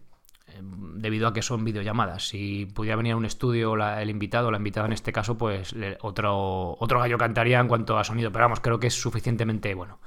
em, 0.47 0.99
debido 0.99 1.27
a 1.27 1.33
que 1.33 1.41
son 1.41 1.63
videollamadas, 1.63 2.27
si 2.27 2.65
pudiera 2.65 2.95
venir 2.95 3.13
a 3.13 3.17
un 3.17 3.25
estudio 3.25 3.75
el 3.75 4.09
invitado 4.09 4.51
la 4.51 4.57
invitada 4.57 4.87
en 4.87 4.93
este 4.93 5.11
caso, 5.11 5.37
pues 5.37 5.75
otro, 6.01 6.75
otro 6.79 6.99
gallo 6.99 7.17
cantaría 7.17 7.59
en 7.59 7.67
cuanto 7.67 7.97
a 7.97 8.03
sonido, 8.03 8.31
pero 8.31 8.45
vamos, 8.45 8.59
creo 8.59 8.79
que 8.79 8.87
es 8.87 8.99
suficientemente 8.99 9.73
bueno. 9.73 9.99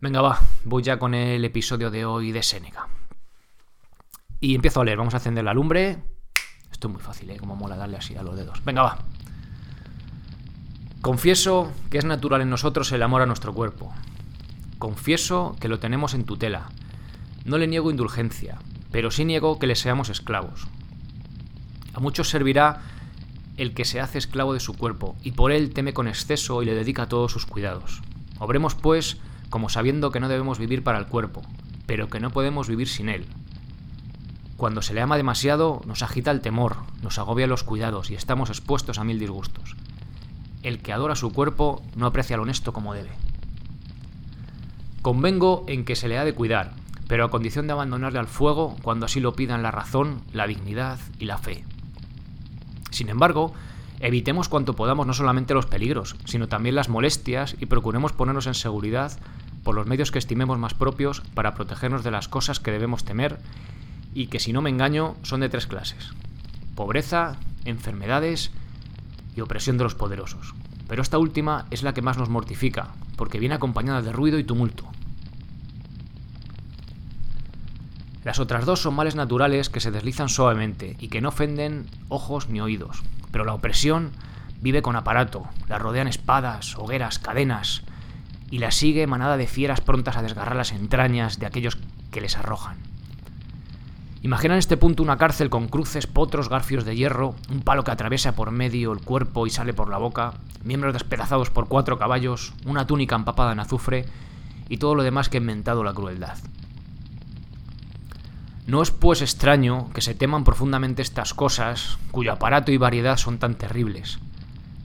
Venga, 0.00 0.22
va, 0.22 0.40
voy 0.64 0.82
ya 0.82 0.98
con 0.98 1.14
el 1.14 1.44
episodio 1.44 1.90
de 1.90 2.04
hoy 2.04 2.32
de 2.32 2.42
Seneca. 2.42 2.88
Y 4.40 4.54
empiezo 4.54 4.80
a 4.80 4.84
leer, 4.84 4.96
vamos 4.96 5.12
a 5.12 5.18
encender 5.18 5.44
la 5.44 5.52
lumbre. 5.52 6.02
Esto 6.72 6.88
es 6.88 6.94
muy 6.94 7.02
fácil, 7.02 7.28
¿eh? 7.30 7.36
Como 7.36 7.54
mola 7.56 7.76
darle 7.76 7.98
así 7.98 8.16
a 8.16 8.22
los 8.22 8.34
dedos. 8.34 8.64
Venga, 8.64 8.82
va. 8.82 8.98
Confieso 11.02 11.72
que 11.88 11.96
es 11.96 12.04
natural 12.04 12.42
en 12.42 12.50
nosotros 12.50 12.92
el 12.92 13.02
amor 13.02 13.22
a 13.22 13.26
nuestro 13.26 13.54
cuerpo. 13.54 13.90
Confieso 14.78 15.56
que 15.58 15.68
lo 15.68 15.78
tenemos 15.78 16.12
en 16.12 16.24
tutela. 16.24 16.68
No 17.46 17.56
le 17.56 17.66
niego 17.66 17.90
indulgencia, 17.90 18.58
pero 18.92 19.10
sí 19.10 19.24
niego 19.24 19.58
que 19.58 19.66
le 19.66 19.76
seamos 19.76 20.10
esclavos. 20.10 20.66
A 21.94 22.00
muchos 22.00 22.28
servirá 22.28 22.82
el 23.56 23.72
que 23.72 23.86
se 23.86 23.98
hace 23.98 24.18
esclavo 24.18 24.52
de 24.52 24.60
su 24.60 24.74
cuerpo, 24.74 25.16
y 25.22 25.32
por 25.32 25.52
él 25.52 25.72
teme 25.72 25.94
con 25.94 26.06
exceso 26.06 26.62
y 26.62 26.66
le 26.66 26.74
dedica 26.74 27.08
todos 27.08 27.32
sus 27.32 27.46
cuidados. 27.46 28.02
Obremos, 28.38 28.74
pues, 28.74 29.16
como 29.48 29.70
sabiendo 29.70 30.10
que 30.10 30.20
no 30.20 30.28
debemos 30.28 30.58
vivir 30.58 30.84
para 30.84 30.98
el 30.98 31.06
cuerpo, 31.06 31.40
pero 31.86 32.10
que 32.10 32.20
no 32.20 32.30
podemos 32.30 32.68
vivir 32.68 32.88
sin 32.88 33.08
él. 33.08 33.24
Cuando 34.58 34.82
se 34.82 34.92
le 34.92 35.00
ama 35.00 35.16
demasiado, 35.16 35.80
nos 35.86 36.02
agita 36.02 36.30
el 36.30 36.42
temor, 36.42 36.76
nos 37.00 37.18
agobia 37.18 37.46
los 37.46 37.64
cuidados 37.64 38.10
y 38.10 38.16
estamos 38.16 38.50
expuestos 38.50 38.98
a 38.98 39.04
mil 39.04 39.18
disgustos 39.18 39.76
el 40.62 40.80
que 40.80 40.92
adora 40.92 41.16
su 41.16 41.32
cuerpo 41.32 41.82
no 41.96 42.06
aprecia 42.06 42.36
lo 42.36 42.42
honesto 42.42 42.72
como 42.72 42.94
debe. 42.94 43.10
Convengo 45.02 45.64
en 45.66 45.84
que 45.84 45.96
se 45.96 46.08
le 46.08 46.18
ha 46.18 46.24
de 46.24 46.34
cuidar, 46.34 46.72
pero 47.08 47.24
a 47.24 47.30
condición 47.30 47.66
de 47.66 47.72
abandonarle 47.72 48.18
al 48.18 48.26
fuego 48.26 48.76
cuando 48.82 49.06
así 49.06 49.20
lo 49.20 49.34
pidan 49.34 49.62
la 49.62 49.70
razón, 49.70 50.20
la 50.32 50.46
dignidad 50.46 50.98
y 51.18 51.24
la 51.24 51.38
fe. 51.38 51.64
Sin 52.90 53.08
embargo, 53.08 53.52
evitemos 54.00 54.48
cuanto 54.48 54.76
podamos 54.76 55.06
no 55.06 55.14
solamente 55.14 55.54
los 55.54 55.66
peligros, 55.66 56.16
sino 56.24 56.48
también 56.48 56.74
las 56.74 56.88
molestias 56.88 57.56
y 57.58 57.66
procuremos 57.66 58.12
ponernos 58.12 58.46
en 58.46 58.54
seguridad 58.54 59.18
por 59.62 59.74
los 59.74 59.86
medios 59.86 60.10
que 60.10 60.18
estimemos 60.18 60.58
más 60.58 60.74
propios 60.74 61.20
para 61.34 61.54
protegernos 61.54 62.04
de 62.04 62.10
las 62.10 62.28
cosas 62.28 62.60
que 62.60 62.70
debemos 62.70 63.04
temer 63.04 63.38
y 64.14 64.26
que 64.26 64.40
si 64.40 64.52
no 64.52 64.62
me 64.62 64.70
engaño 64.70 65.16
son 65.22 65.40
de 65.40 65.48
tres 65.48 65.66
clases. 65.66 66.10
Pobreza, 66.74 67.36
enfermedades 67.64 68.50
y 69.34 69.40
opresión 69.40 69.78
de 69.78 69.84
los 69.84 69.94
poderosos. 69.94 70.54
Pero 70.88 71.02
esta 71.02 71.18
última 71.18 71.66
es 71.70 71.82
la 71.82 71.94
que 71.94 72.02
más 72.02 72.18
nos 72.18 72.28
mortifica, 72.28 72.88
porque 73.16 73.38
viene 73.38 73.54
acompañada 73.54 74.02
de 74.02 74.12
ruido 74.12 74.38
y 74.38 74.44
tumulto. 74.44 74.88
Las 78.24 78.38
otras 78.38 78.66
dos 78.66 78.80
son 78.80 78.94
males 78.94 79.14
naturales 79.14 79.70
que 79.70 79.80
se 79.80 79.90
deslizan 79.90 80.28
suavemente 80.28 80.96
y 81.00 81.08
que 81.08 81.20
no 81.20 81.30
ofenden 81.30 81.86
ojos 82.08 82.48
ni 82.48 82.60
oídos. 82.60 83.02
Pero 83.30 83.44
la 83.44 83.54
opresión 83.54 84.10
vive 84.60 84.82
con 84.82 84.96
aparato, 84.96 85.48
la 85.68 85.78
rodean 85.78 86.08
espadas, 86.08 86.76
hogueras, 86.76 87.18
cadenas, 87.18 87.82
y 88.50 88.58
la 88.58 88.72
sigue 88.72 89.06
manada 89.06 89.36
de 89.36 89.46
fieras 89.46 89.80
prontas 89.80 90.16
a 90.16 90.22
desgarrar 90.22 90.56
las 90.56 90.72
entrañas 90.72 91.38
de 91.38 91.46
aquellos 91.46 91.78
que 92.10 92.20
les 92.20 92.36
arrojan. 92.36 92.78
Imagina 94.22 94.54
en 94.54 94.58
este 94.58 94.76
punto 94.76 95.02
una 95.02 95.16
cárcel 95.16 95.48
con 95.48 95.68
cruces, 95.68 96.06
potros, 96.06 96.50
garfios 96.50 96.84
de 96.84 96.94
hierro, 96.94 97.34
un 97.50 97.62
palo 97.62 97.84
que 97.84 97.90
atraviesa 97.90 98.34
por 98.34 98.50
medio 98.50 98.92
el 98.92 99.00
cuerpo 99.00 99.46
y 99.46 99.50
sale 99.50 99.72
por 99.72 99.88
la 99.88 99.96
boca, 99.96 100.34
miembros 100.62 100.92
despedazados 100.92 101.48
por 101.48 101.68
cuatro 101.68 101.98
caballos, 101.98 102.52
una 102.66 102.86
túnica 102.86 103.16
empapada 103.16 103.52
en 103.52 103.60
azufre 103.60 104.04
y 104.68 104.76
todo 104.76 104.94
lo 104.94 105.02
demás 105.02 105.30
que 105.30 105.38
ha 105.38 105.40
inventado 105.40 105.82
la 105.82 105.94
crueldad. 105.94 106.36
No 108.66 108.82
es 108.82 108.90
pues 108.90 109.22
extraño 109.22 109.88
que 109.94 110.02
se 110.02 110.14
teman 110.14 110.44
profundamente 110.44 111.00
estas 111.00 111.32
cosas, 111.32 111.98
cuyo 112.10 112.32
aparato 112.32 112.72
y 112.72 112.76
variedad 112.76 113.16
son 113.16 113.38
tan 113.38 113.54
terribles, 113.54 114.18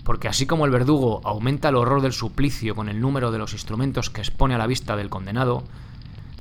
porque 0.05 0.29
así 0.29 0.45
como 0.45 0.65
el 0.65 0.71
verdugo 0.71 1.19
aumenta 1.25 1.67
el 1.67 1.75
horror 1.75 2.01
del 2.01 2.13
suplicio 2.13 2.73
con 2.73 2.87
el 2.87 3.01
número 3.01 3.31
de 3.31 3.39
los 3.39 3.51
instrumentos 3.51 4.09
que 4.09 4.21
expone 4.21 4.55
a 4.55 4.57
la 4.57 4.65
vista 4.65 4.95
del 4.95 5.09
condenado, 5.09 5.65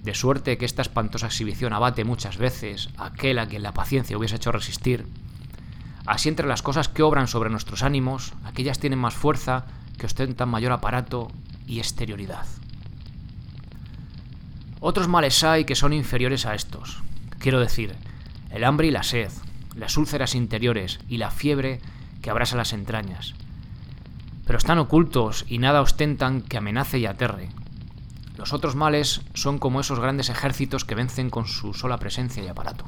de 0.05 0.15
suerte 0.15 0.59
que 0.59 0.67
esta 0.67 0.83
espantosa 0.83 1.27
exhibición 1.27 1.73
abate 1.73 2.05
muchas 2.05 2.37
veces 2.37 2.91
a 2.99 3.07
aquel 3.07 3.39
a 3.39 3.47
quien 3.47 3.63
la 3.63 3.73
paciencia 3.73 4.19
hubiese 4.19 4.37
hecho 4.37 4.53
resistir. 4.53 5.07
Así 6.05 6.29
entre 6.29 6.47
las 6.47 6.61
cosas 6.61 6.89
que 6.89 7.03
obran 7.03 7.27
sobre 7.27 7.49
nuestros 7.49 7.83
ánimos, 7.83 8.35
aquellas 8.45 8.79
tienen 8.79 8.99
más 8.99 9.15
fuerza 9.15 9.65
que 9.99 10.05
ostentan 10.05 10.51
mayor 10.51 10.73
aparato 10.73 11.29
y 11.67 11.79
exterioridad. 11.79 12.47
Otros 14.81 15.09
males 15.09 15.43
hay 15.43 15.65
que 15.65 15.75
son 15.75 15.95
inferiores 15.95 16.45
a 16.45 16.55
estos. 16.55 17.03
Quiero 17.39 17.59
decir, 17.59 17.95
el 18.51 18.65
hambre 18.65 18.89
y 18.89 18.91
la 18.91 19.03
sed, 19.03 19.31
las 19.75 19.97
úlceras 19.97 20.35
interiores 20.35 21.01
y 21.09 21.17
la 21.17 21.31
fiebre 21.31 21.81
que 22.21 22.29
abrasa 22.29 22.59
las 22.59 22.75
entrañas. 22.75 23.35
Pero 24.45 24.59
están 24.59 24.79
ocultos 24.79 25.47
y 25.49 25.57
nada 25.57 25.81
ostentan 25.81 26.43
que 26.43 26.59
amenace 26.59 26.99
y 26.99 27.07
aterre, 27.07 27.49
los 28.37 28.53
otros 28.53 28.75
males 28.75 29.23
son 29.35 29.59
como 29.59 29.81
esos 29.81 30.01
grandes 30.01 30.29
ejércitos 30.29 30.85
que 30.85 30.95
vencen 30.95 31.31
con 31.31 31.47
su 31.47 31.73
sola 31.73 31.99
presencia 31.99 32.43
y 32.43 32.49
aparato. 32.49 32.85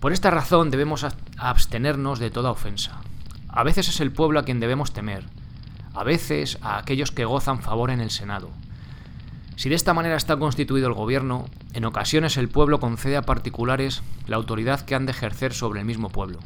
Por 0.00 0.12
esta 0.12 0.30
razón 0.30 0.70
debemos 0.70 1.06
abstenernos 1.36 2.18
de 2.18 2.30
toda 2.30 2.50
ofensa. 2.50 3.00
A 3.48 3.62
veces 3.62 3.88
es 3.88 4.00
el 4.00 4.12
pueblo 4.12 4.38
a 4.38 4.44
quien 4.44 4.60
debemos 4.60 4.92
temer, 4.92 5.24
a 5.94 6.04
veces 6.04 6.58
a 6.60 6.78
aquellos 6.78 7.10
que 7.10 7.24
gozan 7.24 7.60
favor 7.60 7.90
en 7.90 8.00
el 8.00 8.10
Senado. 8.10 8.50
Si 9.56 9.70
de 9.70 9.74
esta 9.74 9.94
manera 9.94 10.16
está 10.16 10.36
constituido 10.36 10.88
el 10.88 10.94
gobierno, 10.94 11.46
en 11.72 11.86
ocasiones 11.86 12.36
el 12.36 12.50
pueblo 12.50 12.78
concede 12.78 13.16
a 13.16 13.22
particulares 13.22 14.02
la 14.26 14.36
autoridad 14.36 14.82
que 14.82 14.94
han 14.94 15.06
de 15.06 15.12
ejercer 15.12 15.54
sobre 15.54 15.80
el 15.80 15.86
mismo 15.86 16.10
pueblo. 16.10 16.40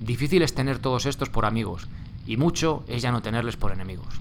Difícil 0.00 0.42
es 0.42 0.54
tener 0.54 0.78
todos 0.78 1.06
estos 1.06 1.28
por 1.28 1.44
amigos, 1.44 1.88
y 2.26 2.36
mucho 2.36 2.84
es 2.86 3.02
ya 3.02 3.10
no 3.10 3.22
tenerles 3.22 3.56
por 3.56 3.72
enemigos. 3.72 4.20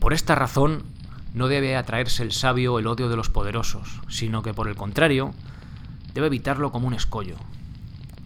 Por 0.00 0.14
esta 0.14 0.34
razón, 0.34 0.82
no 1.34 1.46
debe 1.46 1.76
atraerse 1.76 2.22
el 2.22 2.32
sabio 2.32 2.78
el 2.78 2.86
odio 2.86 3.08
de 3.10 3.16
los 3.16 3.28
poderosos, 3.28 4.00
sino 4.08 4.42
que 4.42 4.54
por 4.54 4.66
el 4.66 4.74
contrario, 4.74 5.34
debe 6.14 6.28
evitarlo 6.28 6.72
como 6.72 6.88
un 6.88 6.94
escollo. 6.94 7.36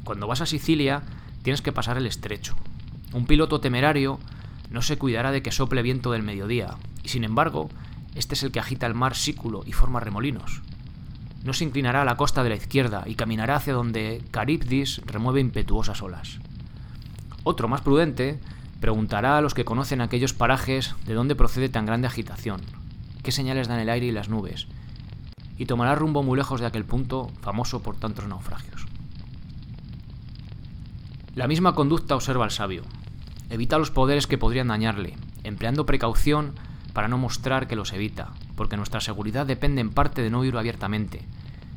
Cuando 0.04 0.28
vas 0.28 0.40
a 0.40 0.46
Sicilia, 0.46 1.02
tienes 1.42 1.62
que 1.62 1.72
pasar 1.72 1.98
el 1.98 2.06
estrecho. 2.06 2.54
Un 3.12 3.26
piloto 3.26 3.60
temerario 3.60 4.20
no 4.70 4.82
se 4.82 4.96
cuidará 4.96 5.32
de 5.32 5.42
que 5.42 5.52
sople 5.52 5.82
viento 5.82 6.12
del 6.12 6.22
mediodía, 6.22 6.76
y 7.02 7.08
sin 7.08 7.24
embargo, 7.24 7.68
este 8.14 8.34
es 8.34 8.42
el 8.44 8.52
que 8.52 8.60
agita 8.60 8.86
el 8.86 8.94
mar 8.94 9.16
sículo 9.16 9.62
y 9.66 9.72
forma 9.72 10.00
remolinos. 10.00 10.62
No 11.42 11.52
se 11.52 11.64
inclinará 11.64 12.02
a 12.02 12.06
la 12.06 12.16
costa 12.16 12.42
de 12.44 12.50
la 12.50 12.56
izquierda 12.56 13.02
y 13.06 13.16
caminará 13.16 13.56
hacia 13.56 13.74
donde 13.74 14.22
Caribdis 14.30 15.02
remueve 15.04 15.40
impetuosas 15.40 16.00
olas. 16.02 16.38
Otro 17.42 17.68
más 17.68 17.82
prudente 17.82 18.40
Preguntará 18.84 19.38
a 19.38 19.40
los 19.40 19.54
que 19.54 19.64
conocen 19.64 20.02
aquellos 20.02 20.34
parajes 20.34 20.94
de 21.06 21.14
dónde 21.14 21.34
procede 21.34 21.70
tan 21.70 21.86
grande 21.86 22.06
agitación, 22.06 22.60
qué 23.22 23.32
señales 23.32 23.66
dan 23.66 23.80
el 23.80 23.88
aire 23.88 24.04
y 24.04 24.12
las 24.12 24.28
nubes, 24.28 24.66
y 25.56 25.64
tomará 25.64 25.94
rumbo 25.94 26.22
muy 26.22 26.36
lejos 26.36 26.60
de 26.60 26.66
aquel 26.66 26.84
punto 26.84 27.30
famoso 27.40 27.80
por 27.80 27.96
tantos 27.96 28.28
naufragios. 28.28 28.84
La 31.34 31.48
misma 31.48 31.74
conducta 31.74 32.14
observa 32.14 32.44
el 32.44 32.50
sabio. 32.50 32.82
Evita 33.48 33.78
los 33.78 33.90
poderes 33.90 34.26
que 34.26 34.36
podrían 34.36 34.68
dañarle, 34.68 35.14
empleando 35.44 35.86
precaución 35.86 36.52
para 36.92 37.08
no 37.08 37.16
mostrar 37.16 37.66
que 37.66 37.76
los 37.76 37.94
evita, 37.94 38.32
porque 38.54 38.76
nuestra 38.76 39.00
seguridad 39.00 39.46
depende 39.46 39.80
en 39.80 39.94
parte 39.94 40.20
de 40.20 40.28
no 40.28 40.40
huir 40.40 40.58
abiertamente, 40.58 41.22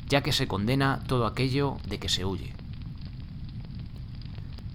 ya 0.09 0.23
que 0.23 0.33
se 0.33 0.49
condena 0.49 0.99
todo 1.07 1.25
aquello 1.25 1.77
de 1.87 1.99
que 1.99 2.09
se 2.09 2.25
huye. 2.25 2.53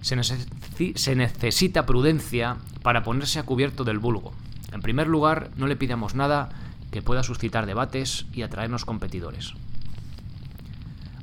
Se, 0.03 1.15
necesita 1.15 1.85
prudencia 1.85 2.57
para 2.81 3.03
ponerse 3.03 3.39
a 3.39 3.43
cubierto 3.43 3.85
del 3.85 3.99
vulgo. 3.99 4.33
En 4.73 4.81
primer 4.81 5.07
lugar, 5.07 5.49
no 5.55 5.65
le 5.65 5.77
pidamos 5.77 6.13
nada 6.13 6.49
que 6.91 7.01
pueda 7.01 7.23
suscitar 7.23 7.65
debates 7.65 8.25
y 8.33 8.41
atraernos 8.41 8.83
competidores. 8.83 9.53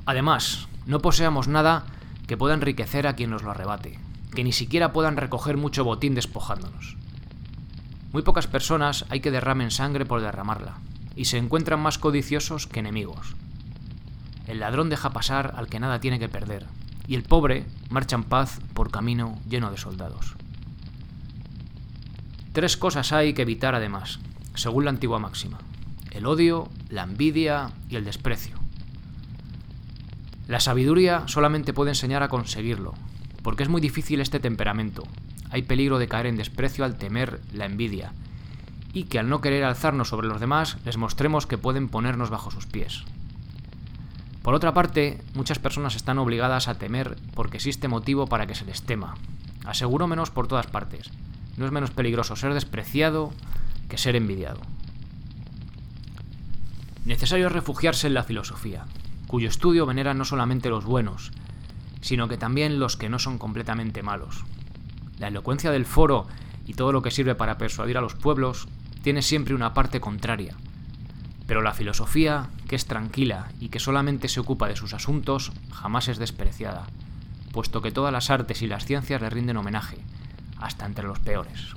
Además, 0.07 0.67
no 0.87 0.99
poseamos 0.99 1.47
nada 1.47 1.85
que 2.25 2.37
pueda 2.37 2.55
enriquecer 2.55 3.05
a 3.05 3.15
quien 3.15 3.29
nos 3.29 3.43
lo 3.43 3.51
arrebate, 3.51 3.99
que 4.33 4.43
ni 4.43 4.51
siquiera 4.51 4.93
puedan 4.93 5.15
recoger 5.15 5.57
mucho 5.57 5.83
botín 5.83 6.15
despojándonos. 6.15 6.97
Muy 8.11 8.23
pocas 8.23 8.47
personas 8.47 9.05
hay 9.09 9.19
que 9.19 9.29
derramen 9.29 9.69
sangre 9.69 10.07
por 10.07 10.21
derramarla, 10.21 10.79
y 11.15 11.25
se 11.25 11.37
encuentran 11.37 11.79
más 11.79 11.99
codiciosos 11.99 12.65
que 12.65 12.79
enemigos. 12.79 13.35
El 14.47 14.59
ladrón 14.59 14.89
deja 14.89 15.11
pasar 15.11 15.53
al 15.55 15.67
que 15.67 15.79
nada 15.79 15.99
tiene 15.99 16.17
que 16.17 16.29
perder, 16.29 16.65
y 17.07 17.15
el 17.15 17.23
pobre 17.23 17.65
marcha 17.89 18.15
en 18.15 18.23
paz 18.23 18.59
por 18.73 18.91
camino 18.91 19.39
lleno 19.49 19.71
de 19.71 19.77
soldados. 19.77 20.35
Tres 22.53 22.77
cosas 22.77 23.13
hay 23.13 23.33
que 23.33 23.43
evitar 23.43 23.75
además, 23.75 24.19
según 24.55 24.85
la 24.85 24.91
antigua 24.91 25.19
máxima. 25.19 25.59
El 26.11 26.25
odio, 26.25 26.69
la 26.89 27.03
envidia 27.03 27.71
y 27.89 27.95
el 27.95 28.03
desprecio. 28.03 28.57
La 30.47 30.59
sabiduría 30.59 31.23
solamente 31.27 31.71
puede 31.71 31.91
enseñar 31.91 32.23
a 32.23 32.27
conseguirlo, 32.27 32.93
porque 33.41 33.63
es 33.63 33.69
muy 33.69 33.79
difícil 33.79 34.19
este 34.19 34.41
temperamento. 34.41 35.03
Hay 35.49 35.61
peligro 35.61 35.97
de 35.97 36.09
caer 36.09 36.25
en 36.25 36.35
desprecio 36.35 36.83
al 36.83 36.97
temer 36.97 37.39
la 37.53 37.65
envidia, 37.65 38.13
y 38.93 39.03
que 39.03 39.19
al 39.19 39.29
no 39.29 39.39
querer 39.39 39.63
alzarnos 39.63 40.09
sobre 40.09 40.27
los 40.27 40.41
demás 40.41 40.77
les 40.83 40.97
mostremos 40.97 41.47
que 41.47 41.57
pueden 41.57 41.87
ponernos 41.87 42.29
bajo 42.29 42.51
sus 42.51 42.65
pies. 42.65 43.03
Por 44.41 44.55
otra 44.55 44.73
parte, 44.73 45.21
muchas 45.35 45.59
personas 45.59 45.95
están 45.95 46.17
obligadas 46.17 46.67
a 46.67 46.75
temer 46.75 47.17
porque 47.35 47.57
existe 47.57 47.87
motivo 47.87 48.27
para 48.27 48.47
que 48.47 48.55
se 48.55 48.65
les 48.65 48.81
tema. 48.81 49.15
Aseguro 49.65 50.07
menos 50.07 50.31
por 50.31 50.47
todas 50.47 50.67
partes. 50.67 51.11
No 51.57 51.65
es 51.65 51.71
menos 51.71 51.91
peligroso 51.91 52.35
ser 52.35 52.53
despreciado 52.53 53.31
que 53.87 53.97
ser 53.97 54.15
envidiado. 54.15 54.61
Necesario 57.05 57.47
es 57.47 57.51
refugiarse 57.51 58.07
en 58.07 58.13
la 58.13 58.23
filosofía, 58.23 58.85
cuyo 59.27 59.47
estudio 59.47 59.85
venera 59.85 60.13
no 60.13 60.25
solamente 60.25 60.69
los 60.69 60.85
buenos, 60.85 61.31
sino 62.01 62.27
que 62.27 62.37
también 62.37 62.79
los 62.79 62.97
que 62.97 63.09
no 63.09 63.19
son 63.19 63.37
completamente 63.37 64.01
malos. 64.01 64.43
La 65.19 65.27
elocuencia 65.27 65.71
del 65.71 65.85
foro 65.85 66.27
y 66.65 66.73
todo 66.73 66.91
lo 66.91 67.01
que 67.01 67.11
sirve 67.11 67.35
para 67.35 67.57
persuadir 67.57 67.97
a 67.97 68.01
los 68.01 68.15
pueblos 68.15 68.67
tiene 69.03 69.21
siempre 69.21 69.53
una 69.53 69.73
parte 69.73 69.99
contraria. 69.99 70.55
Pero 71.51 71.61
la 71.61 71.73
filosofía, 71.73 72.47
que 72.69 72.77
es 72.77 72.85
tranquila 72.85 73.49
y 73.59 73.67
que 73.67 73.81
solamente 73.81 74.29
se 74.29 74.39
ocupa 74.39 74.69
de 74.69 74.77
sus 74.77 74.93
asuntos, 74.93 75.51
jamás 75.69 76.07
es 76.07 76.17
despreciada, 76.17 76.87
puesto 77.51 77.81
que 77.81 77.91
todas 77.91 78.13
las 78.13 78.29
artes 78.29 78.61
y 78.61 78.67
las 78.67 78.85
ciencias 78.85 79.21
le 79.21 79.29
rinden 79.29 79.57
homenaje, 79.57 79.97
hasta 80.61 80.85
entre 80.85 81.05
los 81.05 81.19
peores. 81.19 81.75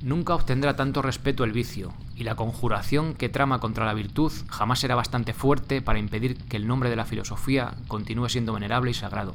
Nunca 0.00 0.34
obtendrá 0.34 0.74
tanto 0.74 1.02
respeto 1.02 1.44
el 1.44 1.52
vicio, 1.52 1.92
y 2.16 2.24
la 2.24 2.36
conjuración 2.36 3.12
que 3.12 3.28
trama 3.28 3.60
contra 3.60 3.84
la 3.84 3.92
virtud 3.92 4.32
jamás 4.48 4.78
será 4.78 4.94
bastante 4.94 5.34
fuerte 5.34 5.82
para 5.82 5.98
impedir 5.98 6.38
que 6.38 6.56
el 6.56 6.66
nombre 6.66 6.88
de 6.88 6.96
la 6.96 7.04
filosofía 7.04 7.74
continúe 7.86 8.30
siendo 8.30 8.54
venerable 8.54 8.92
y 8.92 8.94
sagrado. 8.94 9.34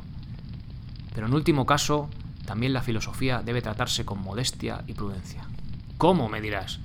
Pero 1.14 1.28
en 1.28 1.36
último 1.36 1.68
caso, 1.68 2.10
también 2.48 2.74
la 2.74 2.82
filosofía 2.82 3.44
debe 3.46 3.62
tratarse 3.62 4.06
con 4.06 4.24
modestia 4.24 4.84
y 4.88 4.94
prudencia. 4.96 5.44
¿Cómo? 6.00 6.30
me 6.30 6.42
dirás. 6.42 6.80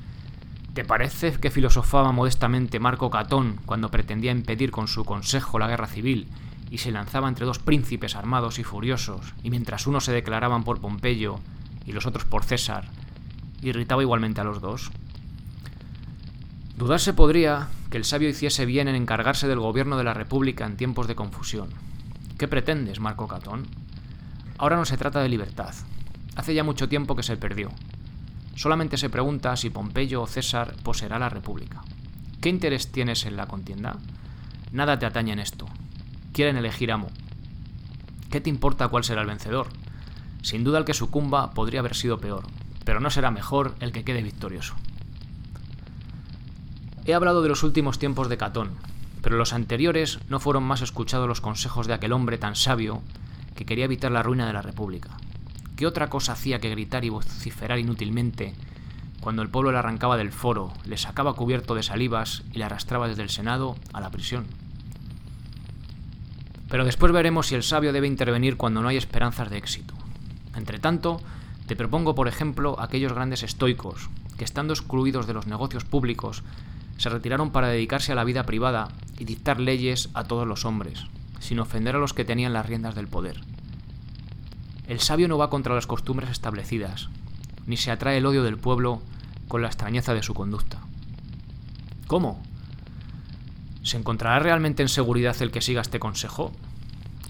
¿Te 0.74 0.86
parece 0.86 1.32
que 1.32 1.50
filosofaba 1.50 2.12
modestamente 2.12 2.80
Marco 2.80 3.10
Catón 3.10 3.58
cuando 3.66 3.90
pretendía 3.90 4.32
impedir 4.32 4.70
con 4.70 4.88
su 4.88 5.04
consejo 5.04 5.58
la 5.58 5.68
guerra 5.68 5.86
civil 5.86 6.28
y 6.70 6.78
se 6.78 6.90
lanzaba 6.90 7.28
entre 7.28 7.44
dos 7.44 7.58
príncipes 7.58 8.16
armados 8.16 8.58
y 8.58 8.64
furiosos, 8.64 9.34
y 9.42 9.50
mientras 9.50 9.86
unos 9.86 10.06
se 10.06 10.12
declaraban 10.12 10.64
por 10.64 10.80
Pompeyo 10.80 11.40
y 11.84 11.92
los 11.92 12.06
otros 12.06 12.24
por 12.24 12.44
César, 12.44 12.88
irritaba 13.60 14.00
igualmente 14.00 14.40
a 14.40 14.44
los 14.44 14.62
dos? 14.62 14.90
Dudarse 16.78 17.12
podría 17.12 17.68
que 17.90 17.98
el 17.98 18.04
sabio 18.04 18.30
hiciese 18.30 18.64
bien 18.64 18.88
en 18.88 18.94
encargarse 18.94 19.46
del 19.46 19.60
gobierno 19.60 19.98
de 19.98 20.04
la 20.04 20.14
República 20.14 20.64
en 20.64 20.78
tiempos 20.78 21.06
de 21.06 21.14
confusión. 21.14 21.68
¿Qué 22.38 22.48
pretendes, 22.48 22.98
Marco 22.98 23.28
Catón? 23.28 23.66
Ahora 24.56 24.76
no 24.76 24.86
se 24.86 24.96
trata 24.96 25.20
de 25.20 25.28
libertad. 25.28 25.74
Hace 26.34 26.54
ya 26.54 26.64
mucho 26.64 26.88
tiempo 26.88 27.14
que 27.14 27.22
se 27.22 27.36
perdió. 27.36 27.68
Solamente 28.54 28.96
se 28.96 29.10
pregunta 29.10 29.56
si 29.56 29.70
Pompeyo 29.70 30.22
o 30.22 30.26
César 30.26 30.74
poseerá 30.82 31.18
la 31.18 31.28
República. 31.28 31.82
¿Qué 32.40 32.48
interés 32.48 32.92
tienes 32.92 33.24
en 33.24 33.36
la 33.36 33.46
contienda? 33.46 33.98
Nada 34.72 34.98
te 34.98 35.06
atañe 35.06 35.32
en 35.32 35.38
esto. 35.38 35.66
Quieren 36.32 36.56
elegir 36.56 36.92
amo. 36.92 37.08
¿Qué 38.30 38.40
te 38.40 38.50
importa 38.50 38.88
cuál 38.88 39.04
será 39.04 39.20
el 39.20 39.26
vencedor? 39.26 39.68
Sin 40.42 40.64
duda 40.64 40.78
el 40.78 40.84
que 40.84 40.94
sucumba 40.94 41.52
podría 41.52 41.80
haber 41.80 41.94
sido 41.94 42.18
peor, 42.18 42.44
pero 42.84 43.00
no 43.00 43.10
será 43.10 43.30
mejor 43.30 43.74
el 43.80 43.92
que 43.92 44.04
quede 44.04 44.22
victorioso. 44.22 44.74
He 47.04 47.14
hablado 47.14 47.42
de 47.42 47.48
los 47.48 47.62
últimos 47.62 47.98
tiempos 47.98 48.28
de 48.28 48.38
Catón, 48.38 48.70
pero 49.22 49.36
los 49.36 49.52
anteriores 49.52 50.18
no 50.28 50.40
fueron 50.40 50.64
más 50.64 50.82
escuchados 50.82 51.28
los 51.28 51.40
consejos 51.40 51.86
de 51.86 51.94
aquel 51.94 52.12
hombre 52.12 52.38
tan 52.38 52.56
sabio 52.56 53.02
que 53.54 53.64
quería 53.64 53.84
evitar 53.84 54.10
la 54.10 54.22
ruina 54.22 54.46
de 54.46 54.52
la 54.52 54.62
República. 54.62 55.10
¿Qué 55.76 55.86
otra 55.86 56.08
cosa 56.08 56.32
hacía 56.32 56.58
que 56.58 56.70
gritar 56.70 57.04
y 57.04 57.08
vociferar 57.08 57.78
inútilmente 57.78 58.54
cuando 59.20 59.42
el 59.42 59.48
pueblo 59.48 59.72
le 59.72 59.78
arrancaba 59.78 60.16
del 60.16 60.32
foro, 60.32 60.72
le 60.84 60.96
sacaba 60.96 61.34
cubierto 61.34 61.74
de 61.74 61.82
salivas 61.82 62.42
y 62.52 62.58
le 62.58 62.64
arrastraba 62.64 63.08
desde 63.08 63.22
el 63.22 63.30
Senado 63.30 63.76
a 63.92 64.00
la 64.00 64.10
prisión? 64.10 64.46
Pero 66.68 66.84
después 66.84 67.12
veremos 67.12 67.48
si 67.48 67.54
el 67.54 67.62
sabio 67.62 67.92
debe 67.92 68.06
intervenir 68.06 68.56
cuando 68.56 68.82
no 68.82 68.88
hay 68.88 68.96
esperanzas 68.96 69.50
de 69.50 69.58
éxito. 69.58 69.94
Entre 70.56 70.78
tanto, 70.78 71.20
te 71.66 71.76
propongo, 71.76 72.14
por 72.14 72.28
ejemplo, 72.28 72.80
aquellos 72.80 73.12
grandes 73.12 73.42
estoicos 73.42 74.08
que, 74.36 74.44
estando 74.44 74.72
excluidos 74.72 75.26
de 75.26 75.34
los 75.34 75.46
negocios 75.46 75.84
públicos, 75.84 76.42
se 76.96 77.08
retiraron 77.08 77.50
para 77.50 77.68
dedicarse 77.68 78.12
a 78.12 78.14
la 78.14 78.24
vida 78.24 78.44
privada 78.44 78.88
y 79.18 79.24
dictar 79.24 79.60
leyes 79.60 80.08
a 80.14 80.24
todos 80.24 80.46
los 80.46 80.64
hombres, 80.64 81.06
sin 81.40 81.60
ofender 81.60 81.96
a 81.96 81.98
los 81.98 82.14
que 82.14 82.24
tenían 82.24 82.52
las 82.52 82.66
riendas 82.66 82.94
del 82.94 83.08
poder. 83.08 83.40
El 84.86 85.00
sabio 85.00 85.28
no 85.28 85.38
va 85.38 85.50
contra 85.50 85.74
las 85.74 85.86
costumbres 85.86 86.30
establecidas, 86.30 87.08
ni 87.66 87.76
se 87.76 87.90
atrae 87.90 88.18
el 88.18 88.26
odio 88.26 88.42
del 88.42 88.58
pueblo 88.58 89.00
con 89.48 89.62
la 89.62 89.68
extrañeza 89.68 90.14
de 90.14 90.22
su 90.22 90.34
conducta. 90.34 90.78
¿Cómo? 92.06 92.42
¿Se 93.82 93.96
encontrará 93.96 94.38
realmente 94.38 94.82
en 94.82 94.88
seguridad 94.88 95.40
el 95.40 95.50
que 95.50 95.60
siga 95.60 95.80
este 95.80 96.00
consejo? 96.00 96.52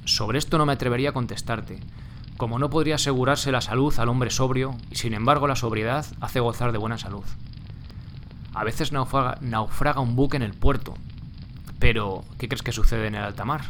Sobre 0.04 0.38
esto 0.38 0.58
no 0.58 0.66
me 0.66 0.72
atrevería 0.72 1.10
a 1.10 1.14
contestarte, 1.14 1.78
como 2.36 2.58
no 2.58 2.70
podría 2.70 2.96
asegurarse 2.96 3.52
la 3.52 3.60
salud 3.60 3.96
al 3.98 4.08
hombre 4.08 4.30
sobrio, 4.30 4.76
y 4.90 4.96
sin 4.96 5.14
embargo 5.14 5.46
la 5.46 5.56
sobriedad 5.56 6.06
hace 6.20 6.40
gozar 6.40 6.72
de 6.72 6.78
buena 6.78 6.98
salud. 6.98 7.24
A 8.54 8.64
veces 8.64 8.92
naufraga, 8.92 9.38
naufraga 9.40 10.00
un 10.00 10.16
buque 10.16 10.36
en 10.36 10.42
el 10.42 10.54
puerto, 10.54 10.94
pero 11.78 12.24
¿qué 12.38 12.48
crees 12.48 12.62
que 12.62 12.72
sucede 12.72 13.06
en 13.06 13.14
el 13.14 13.22
alta 13.22 13.44
mar? 13.44 13.62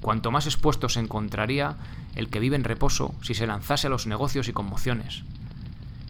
Cuanto 0.00 0.30
más 0.30 0.46
expuesto 0.46 0.88
se 0.88 1.00
encontraría 1.00 1.76
el 2.14 2.28
que 2.28 2.40
vive 2.40 2.56
en 2.56 2.64
reposo 2.64 3.14
si 3.22 3.34
se 3.34 3.46
lanzase 3.46 3.86
a 3.86 3.90
los 3.90 4.06
negocios 4.06 4.48
y 4.48 4.52
conmociones. 4.52 5.24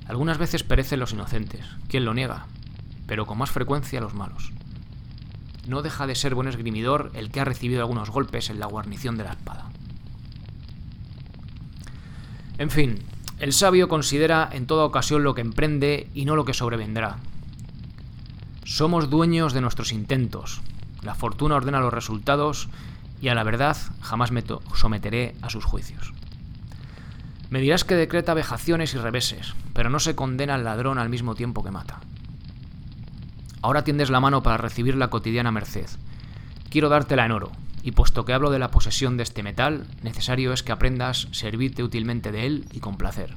Algunas 0.06 0.38
veces 0.38 0.62
perecen 0.62 1.00
los 1.00 1.12
inocentes, 1.12 1.64
¿quién 1.88 2.04
lo 2.04 2.14
niega? 2.14 2.46
Pero 3.06 3.26
con 3.26 3.38
más 3.38 3.50
frecuencia 3.50 4.00
los 4.00 4.14
malos. 4.14 4.52
No 5.66 5.82
deja 5.82 6.06
de 6.06 6.14
ser 6.14 6.34
buen 6.34 6.48
esgrimidor 6.48 7.10
el 7.14 7.30
que 7.30 7.40
ha 7.40 7.44
recibido 7.44 7.80
algunos 7.80 8.10
golpes 8.10 8.48
en 8.48 8.58
la 8.58 8.66
guarnición 8.66 9.16
de 9.18 9.24
la 9.24 9.30
espada. 9.30 9.66
En 12.56 12.70
fin, 12.70 12.98
el 13.38 13.52
sabio 13.52 13.88
considera 13.88 14.48
en 14.50 14.66
toda 14.66 14.84
ocasión 14.84 15.22
lo 15.22 15.34
que 15.34 15.42
emprende 15.42 16.08
y 16.14 16.24
no 16.24 16.36
lo 16.36 16.44
que 16.44 16.54
sobrevendrá. 16.54 17.18
Somos 18.64 19.10
dueños 19.10 19.52
de 19.52 19.60
nuestros 19.60 19.92
intentos. 19.92 20.60
La 21.02 21.14
fortuna 21.14 21.54
ordena 21.54 21.80
los 21.80 21.94
resultados 21.94 22.68
y 23.20 23.28
a 23.28 23.34
la 23.34 23.44
verdad 23.44 23.76
jamás 24.00 24.32
me 24.32 24.44
someteré 24.74 25.34
a 25.42 25.50
sus 25.50 25.64
juicios. 25.64 26.12
Me 27.50 27.60
dirás 27.60 27.84
que 27.84 27.94
decreta 27.94 28.34
vejaciones 28.34 28.94
y 28.94 28.98
reveses, 28.98 29.54
pero 29.72 29.90
no 29.90 30.00
se 30.00 30.14
condena 30.14 30.54
al 30.54 30.64
ladrón 30.64 30.98
al 30.98 31.08
mismo 31.08 31.34
tiempo 31.34 31.64
que 31.64 31.70
mata. 31.70 32.00
Ahora 33.62 33.84
tiendes 33.84 34.10
la 34.10 34.20
mano 34.20 34.42
para 34.42 34.58
recibir 34.58 34.96
la 34.96 35.08
cotidiana 35.08 35.50
merced. 35.50 35.88
Quiero 36.70 36.88
dártela 36.88 37.24
en 37.24 37.32
oro, 37.32 37.50
y 37.82 37.92
puesto 37.92 38.24
que 38.24 38.34
hablo 38.34 38.50
de 38.50 38.58
la 38.58 38.70
posesión 38.70 39.16
de 39.16 39.22
este 39.22 39.42
metal, 39.42 39.86
necesario 40.02 40.52
es 40.52 40.62
que 40.62 40.72
aprendas 40.72 41.28
servirte 41.32 41.82
útilmente 41.82 42.32
de 42.32 42.46
él 42.46 42.66
y 42.72 42.80
con 42.80 42.96
placer. 42.96 43.34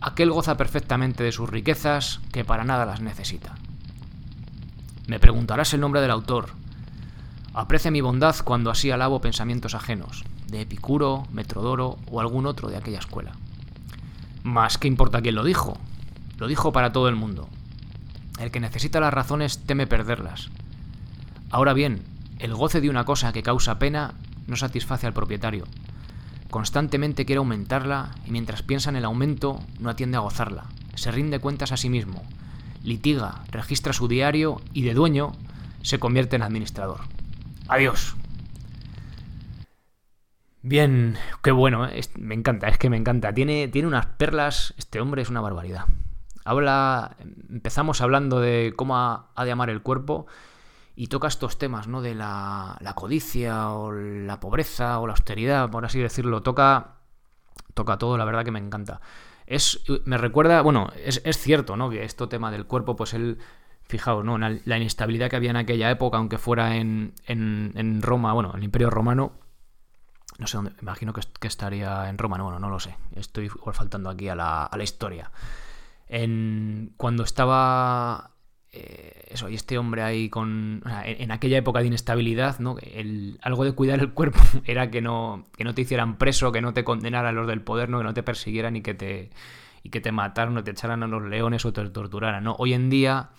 Aquel 0.00 0.30
goza 0.30 0.56
perfectamente 0.56 1.22
de 1.22 1.32
sus 1.32 1.48
riquezas 1.48 2.20
que 2.32 2.44
para 2.44 2.64
nada 2.64 2.86
las 2.86 3.00
necesita. 3.00 3.54
Me 5.06 5.20
preguntarás 5.20 5.74
el 5.74 5.80
nombre 5.80 6.00
del 6.00 6.10
autor, 6.10 6.50
Aprecia 7.52 7.90
mi 7.90 8.00
bondad 8.00 8.36
cuando 8.44 8.70
así 8.70 8.92
alabo 8.92 9.20
pensamientos 9.20 9.74
ajenos, 9.74 10.24
de 10.46 10.60
Epicuro, 10.60 11.26
Metrodoro 11.32 11.98
o 12.10 12.20
algún 12.20 12.46
otro 12.46 12.68
de 12.68 12.76
aquella 12.76 13.00
escuela. 13.00 13.32
Mas, 14.44 14.78
¿qué 14.78 14.86
importa 14.86 15.20
quién 15.20 15.34
lo 15.34 15.44
dijo? 15.44 15.76
Lo 16.38 16.46
dijo 16.46 16.72
para 16.72 16.92
todo 16.92 17.08
el 17.08 17.16
mundo. 17.16 17.48
El 18.38 18.52
que 18.52 18.60
necesita 18.60 19.00
las 19.00 19.12
razones 19.12 19.58
teme 19.66 19.88
perderlas. 19.88 20.48
Ahora 21.50 21.72
bien, 21.72 22.02
el 22.38 22.54
goce 22.54 22.80
de 22.80 22.88
una 22.88 23.04
cosa 23.04 23.32
que 23.32 23.42
causa 23.42 23.80
pena 23.80 24.14
no 24.46 24.54
satisface 24.54 25.06
al 25.06 25.12
propietario. 25.12 25.64
Constantemente 26.50 27.26
quiere 27.26 27.38
aumentarla 27.38 28.12
y 28.24 28.30
mientras 28.30 28.62
piensa 28.62 28.90
en 28.90 28.96
el 28.96 29.04
aumento 29.04 29.60
no 29.80 29.90
atiende 29.90 30.16
a 30.16 30.20
gozarla. 30.20 30.66
Se 30.94 31.10
rinde 31.10 31.40
cuentas 31.40 31.72
a 31.72 31.76
sí 31.76 31.90
mismo, 31.90 32.22
litiga, 32.84 33.42
registra 33.50 33.92
su 33.92 34.08
diario 34.08 34.60
y 34.72 34.82
de 34.82 34.94
dueño 34.94 35.32
se 35.82 35.98
convierte 35.98 36.36
en 36.36 36.42
administrador. 36.42 37.00
Adiós. 37.70 38.16
Bien, 40.62 41.16
qué 41.40 41.52
bueno, 41.52 41.86
¿eh? 41.86 42.00
me 42.18 42.34
encanta, 42.34 42.66
es 42.66 42.78
que 42.78 42.90
me 42.90 42.96
encanta. 42.96 43.32
Tiene, 43.32 43.68
tiene 43.68 43.86
unas 43.86 44.06
perlas, 44.06 44.74
este 44.76 45.00
hombre 45.00 45.22
es 45.22 45.30
una 45.30 45.40
barbaridad. 45.40 45.84
Habla, 46.44 47.16
empezamos 47.48 48.00
hablando 48.00 48.40
de 48.40 48.72
cómo 48.74 48.96
ha, 48.96 49.44
de 49.44 49.52
amar 49.52 49.70
el 49.70 49.82
cuerpo 49.82 50.26
y 50.96 51.06
toca 51.06 51.28
estos 51.28 51.58
temas, 51.58 51.86
¿no? 51.86 52.02
De 52.02 52.16
la, 52.16 52.76
codicia 52.96 53.70
o 53.70 53.92
la 53.92 54.40
pobreza 54.40 54.98
o 54.98 55.06
la 55.06 55.12
austeridad, 55.12 55.70
por 55.70 55.84
así 55.84 56.00
decirlo. 56.00 56.42
Toca, 56.42 56.96
toca 57.74 57.98
todo, 57.98 58.18
la 58.18 58.24
verdad 58.24 58.44
que 58.44 58.50
me 58.50 58.58
encanta. 58.58 59.00
Es, 59.46 59.84
me 60.06 60.18
recuerda, 60.18 60.60
bueno, 60.62 60.90
es, 60.96 61.22
cierto, 61.38 61.76
¿no? 61.76 61.88
Que 61.88 62.02
esto 62.02 62.28
tema 62.28 62.50
del 62.50 62.66
cuerpo, 62.66 62.96
pues 62.96 63.14
él, 63.14 63.38
fijaos, 63.90 64.24
¿no? 64.24 64.38
La 64.38 64.76
inestabilidad 64.76 65.28
que 65.28 65.36
había 65.36 65.50
en 65.50 65.56
aquella 65.56 65.90
época, 65.90 66.16
aunque 66.16 66.38
fuera 66.38 66.76
en, 66.76 67.12
Roma, 68.00 68.32
bueno, 68.32 68.50
en 68.52 68.58
el 68.58 68.64
Imperio 68.64 68.90
Romano, 68.90 69.32
no 70.38 70.46
sé 70.46 70.56
dónde, 70.56 70.72
imagino 70.80 71.12
que, 71.12 71.20
estaría 71.46 72.08
en 72.08 72.16
Roma, 72.16 72.38
no, 72.38 72.44
bueno, 72.44 72.58
no 72.58 72.70
lo 72.70 72.80
sé. 72.80 72.96
Estoy 73.14 73.48
faltando 73.48 74.08
aquí 74.08 74.28
a 74.28 74.34
la, 74.34 74.82
historia. 74.82 75.30
Cuando 76.96 77.24
estaba 77.24 78.30
eh, 78.72 79.26
eso, 79.30 79.48
y 79.48 79.56
este 79.56 79.78
hombre 79.78 80.02
ahí 80.02 80.28
con. 80.28 80.82
en, 81.04 81.32
aquella 81.32 81.58
época 81.58 81.80
de 81.80 81.86
inestabilidad, 81.86 82.60
¿no? 82.60 82.76
Algo 83.42 83.64
de 83.64 83.72
cuidar 83.72 83.98
el 83.98 84.12
cuerpo 84.12 84.40
era 84.64 84.90
que 84.90 85.00
no, 85.00 85.46
que 85.56 85.64
no 85.64 85.74
te 85.74 85.82
hicieran 85.82 86.16
preso, 86.16 86.52
que 86.52 86.60
no 86.60 86.72
te 86.72 86.84
condenaran 86.84 87.34
los 87.34 87.48
del 87.48 87.62
poder, 87.62 87.88
¿no? 87.88 87.98
que 87.98 88.04
no 88.04 88.14
te 88.14 88.22
persiguieran 88.22 88.76
y 88.76 88.82
que 88.82 88.94
te, 88.94 89.30
y 89.82 89.90
que 89.90 90.00
te 90.00 90.12
mataran 90.12 90.56
o 90.56 90.64
te 90.64 90.70
echaran 90.70 91.02
a 91.02 91.06
los 91.06 91.22
leones 91.22 91.64
o 91.64 91.72
te 91.72 91.88
torturaran. 91.88 92.44
¿no? 92.44 92.54
Hoy 92.58 92.74
en 92.74 92.90
día, 92.90 93.30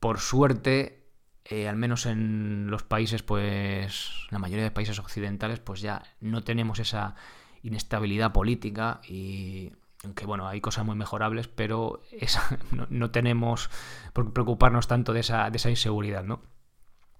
por 0.00 0.20
suerte, 0.20 1.04
eh, 1.44 1.68
al 1.68 1.76
menos 1.76 2.06
en 2.06 2.70
los 2.70 2.82
países, 2.82 3.22
pues 3.22 4.10
la 4.30 4.38
mayoría 4.38 4.64
de 4.64 4.70
países 4.70 4.98
occidentales, 4.98 5.60
pues 5.60 5.80
ya 5.80 6.02
no 6.20 6.42
tenemos 6.42 6.78
esa 6.78 7.14
inestabilidad 7.62 8.32
política 8.32 9.00
y 9.08 9.72
aunque 10.04 10.26
bueno, 10.26 10.46
hay 10.46 10.60
cosas 10.60 10.84
muy 10.84 10.94
mejorables, 10.94 11.48
pero 11.48 12.02
no, 12.90 13.10
tenemos 13.10 13.70
por 14.12 14.32
preocuparnos 14.32 14.86
tanto 14.86 15.12
de 15.12 15.20
esa, 15.20 15.50
inseguridad, 15.68 16.24
¿no? 16.24 16.42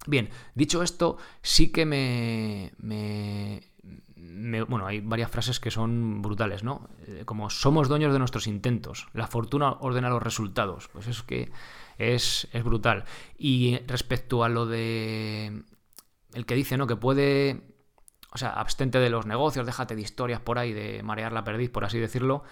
Bien, 0.07 0.31
dicho 0.55 0.83
esto, 0.83 1.19
sí 1.43 1.73
que 1.73 1.85
me, 1.85 2.73
Bueno, 4.31 4.87
hay 4.87 5.01
varias 5.01 5.31
frases 5.31 5.61
que 5.61 5.71
son 5.71 6.21
brutales, 6.23 6.63
¿no? 6.63 6.89
Eh, 7.07 7.23
como 7.25 7.51
somos 7.51 7.89
dueños 7.89 8.13
de 8.13 8.19
nuestros 8.19 8.47
intentos, 8.47 9.09
la 9.15 9.27
fortuna 9.27 9.73
ordena 9.81 10.11
los 10.11 10.23
resultados. 10.23 10.89
Pues 10.93 11.07
es 11.09 11.23
que 11.23 11.51
es, 11.99 12.49
brutal. 12.65 13.05
Y 13.37 13.79
respecto 13.87 14.45
a 14.45 14.49
lo 14.49 14.67
de... 14.67 15.63
El 16.35 16.47
que 16.47 16.55
dice, 16.55 16.77
¿no? 16.77 16.87
Que 16.87 16.97
puede... 16.97 17.63
O 18.31 18.39
sea, 18.39 18.51
abstente 18.51 18.99
de 18.99 19.09
los 19.09 19.25
negocios, 19.25 19.65
déjate 19.65 19.97
de 19.97 20.03
historias 20.03 20.41
por 20.41 20.59
ahí, 20.59 20.73
de 20.75 21.03
marear 21.03 21.33
la 21.33 21.45
perdiz, 21.45 21.71
por 21.71 21.85
así 21.85 21.99
decirlo. 21.99 22.45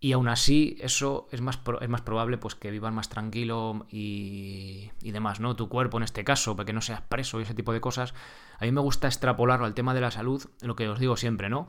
Y 0.00 0.12
aún 0.12 0.28
así, 0.28 0.76
eso 0.80 1.28
es 1.30 1.40
más, 1.40 1.60
es 1.80 1.88
más 1.88 2.02
probable 2.02 2.36
pues, 2.36 2.56
que 2.56 2.70
vivan 2.70 2.94
más 2.94 3.08
tranquilo 3.08 3.86
y, 3.88 4.90
y, 5.00 5.12
demás, 5.12 5.38
¿no? 5.38 5.54
Tu 5.54 5.68
cuerpo 5.68 5.96
en 5.98 6.02
este 6.02 6.24
caso, 6.24 6.56
para 6.56 6.66
que 6.66 6.72
no 6.72 6.82
seas 6.82 7.00
preso 7.00 7.38
y 7.38 7.44
ese 7.44 7.54
tipo 7.54 7.72
de 7.72 7.80
cosas. 7.80 8.12
A 8.58 8.64
mí 8.64 8.72
me 8.72 8.80
gusta 8.80 9.08
extrapolarlo 9.08 9.66
al 9.66 9.74
tema 9.74 9.94
de 9.94 10.00
la 10.00 10.10
salud, 10.10 10.44
lo 10.60 10.76
que 10.76 10.88
os 10.88 10.98
digo 10.98 11.16
siempre, 11.16 11.48
¿no? 11.48 11.68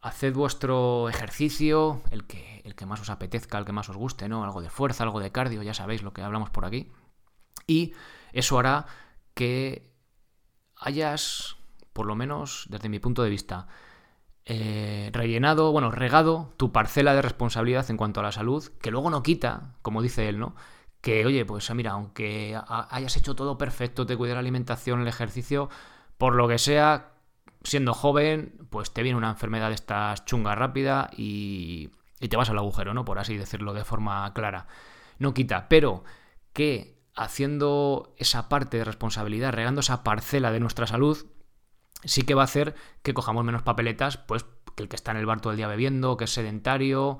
Haced 0.00 0.34
vuestro 0.34 1.08
ejercicio, 1.08 2.02
el 2.10 2.26
que, 2.26 2.60
el 2.64 2.74
que 2.74 2.86
más 2.86 3.00
os 3.00 3.10
apetezca, 3.10 3.58
el 3.58 3.64
que 3.64 3.72
más 3.72 3.88
os 3.88 3.96
guste, 3.96 4.28
¿no? 4.28 4.44
Algo 4.44 4.60
de 4.60 4.70
fuerza, 4.70 5.04
algo 5.04 5.20
de 5.20 5.30
cardio, 5.30 5.62
ya 5.62 5.74
sabéis 5.74 6.02
lo 6.02 6.12
que 6.12 6.22
hablamos 6.22 6.50
por 6.50 6.64
aquí. 6.64 6.90
Y 7.66 7.94
eso 8.32 8.58
hará 8.58 8.86
que 9.34 9.92
hayas, 10.76 11.56
por 11.92 12.06
lo 12.06 12.16
menos 12.16 12.66
desde 12.68 12.88
mi 12.88 12.98
punto 12.98 13.22
de 13.22 13.30
vista, 13.30 13.68
eh, 14.44 15.10
rellenado, 15.12 15.70
bueno, 15.70 15.92
regado 15.92 16.52
tu 16.56 16.72
parcela 16.72 17.14
de 17.14 17.22
responsabilidad 17.22 17.88
en 17.90 17.96
cuanto 17.96 18.20
a 18.20 18.22
la 18.24 18.32
salud, 18.32 18.68
que 18.80 18.90
luego 18.90 19.08
no 19.10 19.22
quita, 19.22 19.76
como 19.82 20.02
dice 20.02 20.28
él, 20.28 20.38
¿no? 20.38 20.56
Que, 21.00 21.26
oye, 21.26 21.44
pues 21.44 21.72
mira, 21.74 21.92
aunque 21.92 22.58
hayas 22.68 23.16
hecho 23.16 23.34
todo 23.34 23.58
perfecto, 23.58 24.06
te 24.06 24.16
cuide 24.16 24.34
la 24.34 24.40
alimentación, 24.40 25.00
el 25.00 25.08
ejercicio, 25.08 25.68
por 26.22 26.36
lo 26.36 26.46
que 26.46 26.58
sea, 26.58 27.14
siendo 27.64 27.94
joven, 27.94 28.68
pues 28.70 28.92
te 28.92 29.02
viene 29.02 29.18
una 29.18 29.30
enfermedad 29.30 29.70
de 29.70 29.74
estas 29.74 30.24
chunga 30.24 30.54
rápida 30.54 31.10
y, 31.16 31.90
y 32.20 32.28
te 32.28 32.36
vas 32.36 32.48
al 32.48 32.58
agujero, 32.58 32.94
¿no? 32.94 33.04
Por 33.04 33.18
así 33.18 33.36
decirlo 33.36 33.74
de 33.74 33.84
forma 33.84 34.32
clara. 34.32 34.68
No 35.18 35.34
quita, 35.34 35.68
pero 35.68 36.04
que 36.52 37.02
haciendo 37.16 38.14
esa 38.18 38.48
parte 38.48 38.76
de 38.76 38.84
responsabilidad, 38.84 39.52
regando 39.52 39.80
esa 39.80 40.04
parcela 40.04 40.52
de 40.52 40.60
nuestra 40.60 40.86
salud, 40.86 41.26
sí 42.04 42.22
que 42.22 42.34
va 42.36 42.42
a 42.42 42.44
hacer 42.44 42.76
que 43.02 43.14
cojamos 43.14 43.44
menos 43.44 43.62
papeletas, 43.62 44.16
pues 44.16 44.46
que 44.76 44.84
el 44.84 44.88
que 44.88 44.94
está 44.94 45.10
en 45.10 45.16
el 45.16 45.26
bar 45.26 45.40
todo 45.40 45.50
el 45.50 45.56
día 45.56 45.66
bebiendo, 45.66 46.16
que 46.16 46.26
es 46.26 46.30
sedentario, 46.30 47.18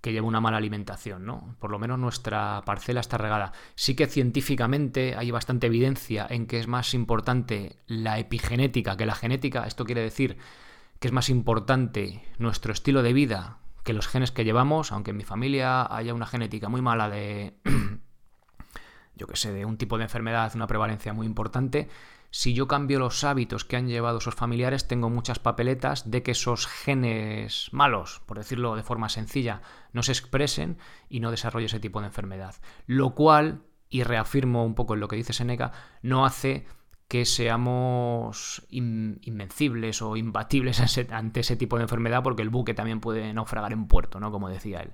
que 0.00 0.12
lleva 0.12 0.26
una 0.26 0.40
mala 0.40 0.58
alimentación, 0.58 1.24
¿no? 1.24 1.56
Por 1.58 1.70
lo 1.70 1.78
menos 1.78 1.98
nuestra 1.98 2.62
parcela 2.64 3.00
está 3.00 3.18
regada. 3.18 3.52
Sí 3.74 3.94
que 3.94 4.06
científicamente 4.06 5.16
hay 5.16 5.30
bastante 5.30 5.66
evidencia 5.66 6.26
en 6.28 6.46
que 6.46 6.60
es 6.60 6.68
más 6.68 6.94
importante 6.94 7.76
la 7.86 8.18
epigenética 8.18 8.96
que 8.96 9.06
la 9.06 9.14
genética. 9.14 9.66
Esto 9.66 9.84
quiere 9.84 10.02
decir 10.02 10.38
que 11.00 11.08
es 11.08 11.12
más 11.12 11.28
importante 11.28 12.22
nuestro 12.38 12.72
estilo 12.72 13.02
de 13.02 13.12
vida 13.12 13.58
que 13.84 13.92
los 13.94 14.06
genes 14.06 14.32
que 14.32 14.44
llevamos, 14.44 14.92
aunque 14.92 15.12
en 15.12 15.16
mi 15.16 15.24
familia 15.24 15.86
haya 15.94 16.12
una 16.12 16.26
genética 16.26 16.68
muy 16.68 16.82
mala 16.82 17.08
de, 17.08 17.54
yo 19.18 19.26
que 19.26 19.36
sé, 19.36 19.52
de 19.52 19.66
un 19.66 19.76
tipo 19.76 19.98
de 19.98 20.04
enfermedad, 20.04 20.52
una 20.54 20.66
prevalencia 20.66 21.12
muy 21.12 21.26
importante, 21.26 21.88
si 22.30 22.52
yo 22.52 22.68
cambio 22.68 22.98
los 22.98 23.24
hábitos 23.24 23.64
que 23.64 23.76
han 23.76 23.88
llevado 23.88 24.18
esos 24.18 24.34
familiares, 24.34 24.86
tengo 24.86 25.08
muchas 25.08 25.38
papeletas 25.38 26.10
de 26.10 26.22
que 26.22 26.32
esos 26.32 26.66
genes 26.66 27.68
malos, 27.72 28.20
por 28.26 28.38
decirlo 28.38 28.76
de 28.76 28.82
forma 28.82 29.08
sencilla, 29.08 29.62
no 29.92 30.02
se 30.02 30.12
expresen 30.12 30.78
y 31.08 31.20
no 31.20 31.30
desarrolle 31.30 31.66
ese 31.66 31.80
tipo 31.80 32.00
de 32.00 32.06
enfermedad. 32.06 32.54
Lo 32.86 33.14
cual, 33.14 33.62
y 33.88 34.02
reafirmo 34.02 34.64
un 34.64 34.74
poco 34.74 34.94
en 34.94 35.00
lo 35.00 35.08
que 35.08 35.16
dice 35.16 35.32
Seneca, 35.32 35.72
no 36.02 36.26
hace 36.26 36.66
que 37.08 37.24
seamos 37.24 38.66
invencibles 38.68 40.02
o 40.02 40.16
imbatibles 40.16 40.82
ante 41.10 41.40
ese 41.40 41.56
tipo 41.56 41.76
de 41.76 41.84
enfermedad 41.84 42.22
porque 42.22 42.42
el 42.42 42.50
buque 42.50 42.74
también 42.74 43.00
puede 43.00 43.32
naufragar 43.32 43.72
en 43.72 43.86
puerto, 43.86 44.20
¿no? 44.20 44.30
Como 44.30 44.50
decía 44.50 44.80
él. 44.80 44.92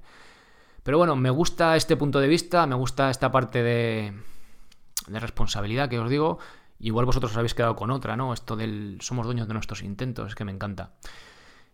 Pero 0.84 0.98
bueno, 0.98 1.16
me 1.16 1.30
gusta 1.30 1.76
este 1.76 1.96
punto 1.96 2.20
de 2.20 2.28
vista, 2.28 2.66
me 2.66 2.76
gusta 2.76 3.10
esta 3.10 3.32
parte 3.32 3.62
de, 3.62 4.12
responsabilidad 5.08 5.88
que 5.88 5.98
os 5.98 6.08
digo 6.08 6.38
Igual 6.78 7.06
vosotros 7.06 7.32
os 7.32 7.38
habéis 7.38 7.54
quedado 7.54 7.76
con 7.76 7.90
otra, 7.90 8.16
¿no? 8.16 8.34
Esto 8.34 8.56
del 8.56 8.98
somos 9.00 9.24
dueños 9.24 9.48
de 9.48 9.54
nuestros 9.54 9.82
intentos, 9.82 10.28
es 10.28 10.34
que 10.34 10.44
me 10.44 10.52
encanta. 10.52 10.92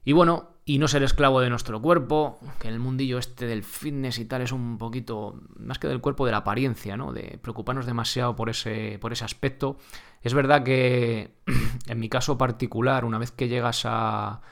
Y 0.05 0.13
bueno, 0.13 0.51
y 0.65 0.79
no 0.79 0.87
ser 0.87 1.03
esclavo 1.03 1.41
de 1.41 1.51
nuestro 1.51 1.83
cuerpo, 1.83 2.39
que 2.61 2.69
en 2.69 2.75
el 2.75 2.81
mundillo 2.81 3.19
este 3.19 3.47
del 3.47 3.65
fitness 3.65 4.19
y 4.19 4.27
tal 4.27 4.43
es 4.43 4.53
un 4.53 4.79
poquito 4.79 5.41
más 5.57 5.79
que 5.79 5.89
del 5.89 6.01
cuerpo, 6.01 6.27
de 6.27 6.33
la 6.33 6.39
apariencia, 6.39 6.97
¿no? 6.97 7.13
De 7.13 7.39
preocuparnos 7.43 7.87
demasiado 7.87 8.37
por 8.37 8.51
ese, 8.51 8.99
por 9.01 9.13
ese 9.13 9.25
aspecto. 9.25 9.79
Es 10.23 10.33
verdad 10.33 10.63
que 10.63 11.35
en 11.89 11.99
mi 11.99 12.09
caso 12.09 12.39
particular, 12.39 13.05
una 13.05 13.19
vez 13.19 13.33
que 13.33 13.49
llegas 13.49 13.83
a, 13.87 14.43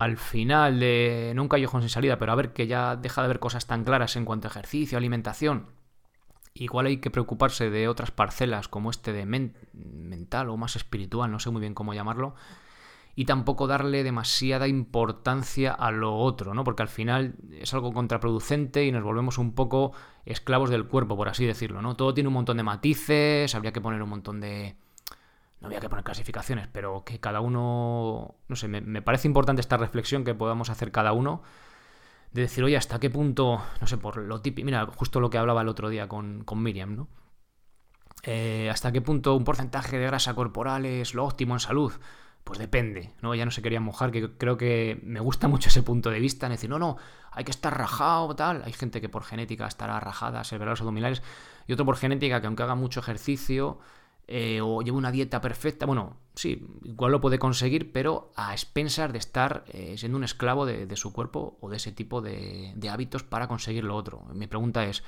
al 0.00 0.16
final 0.16 0.80
de, 0.80 1.32
no 1.36 1.42
un 1.42 1.48
callejón 1.48 1.82
sin 1.82 1.90
salida, 1.90 2.18
pero 2.18 2.32
a 2.32 2.34
ver 2.34 2.52
que 2.52 2.66
ya 2.66 2.96
deja 2.96 3.20
de 3.20 3.26
haber 3.26 3.38
cosas 3.38 3.68
tan 3.68 3.84
claras 3.84 4.16
en 4.16 4.24
cuanto 4.24 4.48
a 4.48 4.50
ejercicio, 4.50 4.98
alimentación, 4.98 5.68
Igual 6.52 6.86
hay 6.86 6.96
que 6.96 7.10
preocuparse 7.10 7.70
de 7.70 7.86
otras 7.86 8.10
parcelas 8.10 8.66
como 8.66 8.90
este 8.90 9.12
de 9.12 9.24
mental 9.24 10.48
o 10.48 10.56
más 10.56 10.74
espiritual, 10.74 11.30
no 11.30 11.38
sé 11.38 11.50
muy 11.50 11.60
bien 11.60 11.74
cómo 11.74 11.94
llamarlo, 11.94 12.34
y 13.14 13.24
tampoco 13.24 13.68
darle 13.68 14.02
demasiada 14.02 14.66
importancia 14.66 15.72
a 15.72 15.92
lo 15.92 16.16
otro, 16.16 16.52
¿no? 16.52 16.64
Porque 16.64 16.82
al 16.82 16.88
final 16.88 17.36
es 17.52 17.72
algo 17.72 17.92
contraproducente 17.92 18.84
y 18.84 18.90
nos 18.90 19.04
volvemos 19.04 19.38
un 19.38 19.54
poco 19.54 19.92
esclavos 20.24 20.70
del 20.70 20.88
cuerpo, 20.88 21.16
por 21.16 21.28
así 21.28 21.46
decirlo, 21.46 21.82
¿no? 21.82 21.94
Todo 21.96 22.14
tiene 22.14 22.28
un 22.28 22.34
montón 22.34 22.56
de 22.56 22.62
matices, 22.64 23.54
habría 23.54 23.72
que 23.72 23.80
poner 23.80 24.02
un 24.02 24.10
montón 24.10 24.40
de... 24.40 24.74
No 25.60 25.66
había 25.66 25.80
que 25.80 25.88
poner 25.88 26.04
clasificaciones, 26.04 26.68
pero 26.68 27.04
que 27.04 27.20
cada 27.20 27.40
uno... 27.40 28.36
No 28.48 28.56
sé, 28.56 28.68
me, 28.68 29.02
parece 29.02 29.28
importante 29.28 29.60
esta 29.60 29.76
reflexión 29.76 30.24
que 30.24 30.34
podamos 30.34 30.70
hacer 30.70 30.90
cada 30.90 31.12
uno 31.12 31.42
de 32.32 32.42
decir, 32.42 32.64
oye, 32.64 32.76
¿hasta 32.76 32.98
qué 32.98 33.10
punto, 33.10 33.60
no 33.80 33.86
sé, 33.86 33.98
por 33.98 34.16
lo 34.16 34.40
típico, 34.40 34.64
mira, 34.64 34.86
justo 34.86 35.20
lo 35.20 35.30
que 35.30 35.38
hablaba 35.38 35.62
el 35.62 35.68
otro 35.68 35.88
día 35.88 36.08
con, 36.08 36.44
Miriam, 36.56 36.96
¿no? 36.96 37.08
Eh, 38.22 38.68
¿Hasta 38.70 38.92
qué 38.92 39.00
punto 39.00 39.34
un 39.34 39.44
porcentaje 39.44 39.98
de 39.98 40.06
grasa 40.06 40.34
corporal 40.34 40.86
es 40.86 41.14
lo 41.14 41.24
óptimo 41.24 41.54
en 41.54 41.60
salud? 41.60 41.92
Pues 42.44 42.58
depende, 42.58 43.12
¿no? 43.20 43.34
Ya 43.34 43.44
no 43.44 43.50
se 43.50 43.62
quería 43.62 43.80
mojar, 43.80 44.12
que 44.12 44.36
creo 44.36 44.56
que 44.56 45.00
me 45.02 45.20
gusta 45.20 45.48
mucho 45.48 45.68
ese 45.68 45.82
punto 45.82 46.10
de 46.10 46.20
vista, 46.20 46.46
en 46.46 46.52
decir, 46.52 46.70
no, 46.70 46.78
no, 46.78 46.96
hay 47.32 47.44
que 47.44 47.50
estar 47.50 47.76
rajado, 47.76 48.34
tal. 48.34 48.62
Hay 48.64 48.72
gente 48.72 49.00
que 49.00 49.08
por 49.08 49.24
genética 49.24 49.66
estará 49.66 50.00
rajada, 50.00 50.42
los 50.50 50.80
abdominales, 50.80 51.22
y 51.66 51.72
otro 51.72 51.84
por 51.84 51.96
genética 51.96 52.40
que 52.40 52.46
aunque 52.46 52.62
haga 52.62 52.74
mucho 52.74 53.00
ejercicio, 53.00 53.78
eh, 54.32 54.60
o 54.62 54.80
lleva 54.80 54.96
una 54.96 55.10
dieta 55.10 55.40
perfecta, 55.40 55.86
bueno, 55.86 56.16
sí, 56.36 56.64
igual 56.84 57.10
lo 57.10 57.20
puede 57.20 57.40
conseguir, 57.40 57.90
pero 57.90 58.30
a 58.36 58.52
expensas 58.52 59.12
de 59.12 59.18
estar 59.18 59.64
eh, 59.72 59.96
siendo 59.98 60.16
un 60.16 60.22
esclavo 60.22 60.66
de, 60.66 60.94
su 60.96 61.12
cuerpo 61.12 61.58
o 61.60 61.68
de 61.68 61.78
ese 61.78 61.90
tipo 61.90 62.20
de, 62.20 62.72
hábitos 62.88 63.24
para 63.24 63.48
conseguir 63.48 63.82
lo 63.82 63.96
otro. 63.96 64.22
Mi 64.32 64.46
pregunta 64.46 64.84
es, 64.86 65.02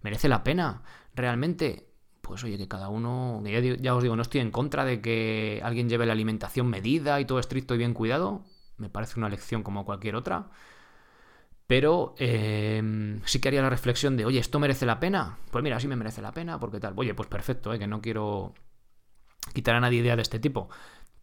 ¿merece 0.00 0.28
la 0.28 0.42
pena 0.42 0.82
realmente? 1.14 1.88
pues 2.22 2.44
oye, 2.44 2.56
que 2.56 2.68
cada 2.68 2.88
uno, 2.88 3.42
ya, 3.44 3.60
ya, 3.60 3.94
os 3.96 4.02
digo, 4.02 4.14
no 4.16 4.22
estoy 4.22 4.40
en 4.40 4.52
contra 4.52 4.84
de 4.84 5.02
que 5.02 5.60
alguien 5.64 5.88
lleve 5.88 6.06
la 6.06 6.12
alimentación 6.12 6.68
medida 6.68 7.20
y 7.20 7.24
todo 7.24 7.40
estricto 7.40 7.74
y 7.74 7.78
bien 7.78 7.94
cuidado, 7.94 8.44
me 8.78 8.88
parece 8.88 9.18
una 9.18 9.28
lección 9.28 9.62
como 9.64 9.84
cualquier 9.84 10.14
otra, 10.14 10.48
pero 11.72 12.14
eh, 12.18 13.18
sí 13.24 13.40
que 13.40 13.48
haría 13.48 13.62
la 13.62 13.70
reflexión 13.70 14.14
de, 14.14 14.26
oye, 14.26 14.38
¿esto 14.38 14.60
merece 14.60 14.84
la 14.84 15.00
pena? 15.00 15.38
Pues 15.50 15.64
mira, 15.64 15.80
sí 15.80 15.88
me 15.88 15.96
merece 15.96 16.20
la 16.20 16.30
pena, 16.30 16.60
porque 16.60 16.80
tal, 16.80 16.92
oye, 16.96 17.14
pues 17.14 17.30
perfecto, 17.30 17.72
¿eh? 17.72 17.78
que 17.78 17.86
no 17.86 18.02
quiero 18.02 18.52
quitar 19.54 19.76
a 19.76 19.80
nadie 19.80 20.00
idea 20.00 20.14
de 20.14 20.20
este 20.20 20.38
tipo. 20.38 20.68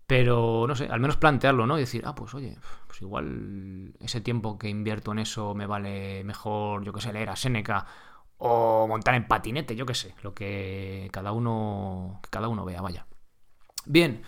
Pero, 0.07 0.65
no 0.67 0.73
sé, 0.73 0.87
al 0.87 1.01
menos 1.01 1.17
plantearlo, 1.17 1.67
¿no? 1.67 1.77
Y 1.77 1.81
decir, 1.81 2.01
ah, 2.03 2.15
pues 2.15 2.33
oye, 2.33 2.57
pues 2.87 2.99
igual 3.03 3.93
ese 3.99 4.21
tiempo 4.21 4.57
que 4.57 4.69
invierto 4.69 5.11
en 5.11 5.19
eso 5.19 5.53
me 5.53 5.67
vale 5.67 6.23
mejor, 6.23 6.83
yo 6.83 6.93
qué 6.93 7.01
sé, 7.01 7.13
leer 7.13 7.29
a 7.29 7.35
Seneca 7.35 7.85
o 8.39 8.87
montar 8.87 9.13
en 9.13 9.27
patinete, 9.27 9.75
yo 9.75 9.85
qué 9.85 9.93
sé, 9.93 10.15
lo 10.23 10.33
que 10.33 11.09
cada 11.13 11.31
uno, 11.31 12.21
que 12.23 12.29
cada 12.31 12.47
uno 12.47 12.65
vea, 12.65 12.81
vaya. 12.81 13.05
Bien, 13.85 14.23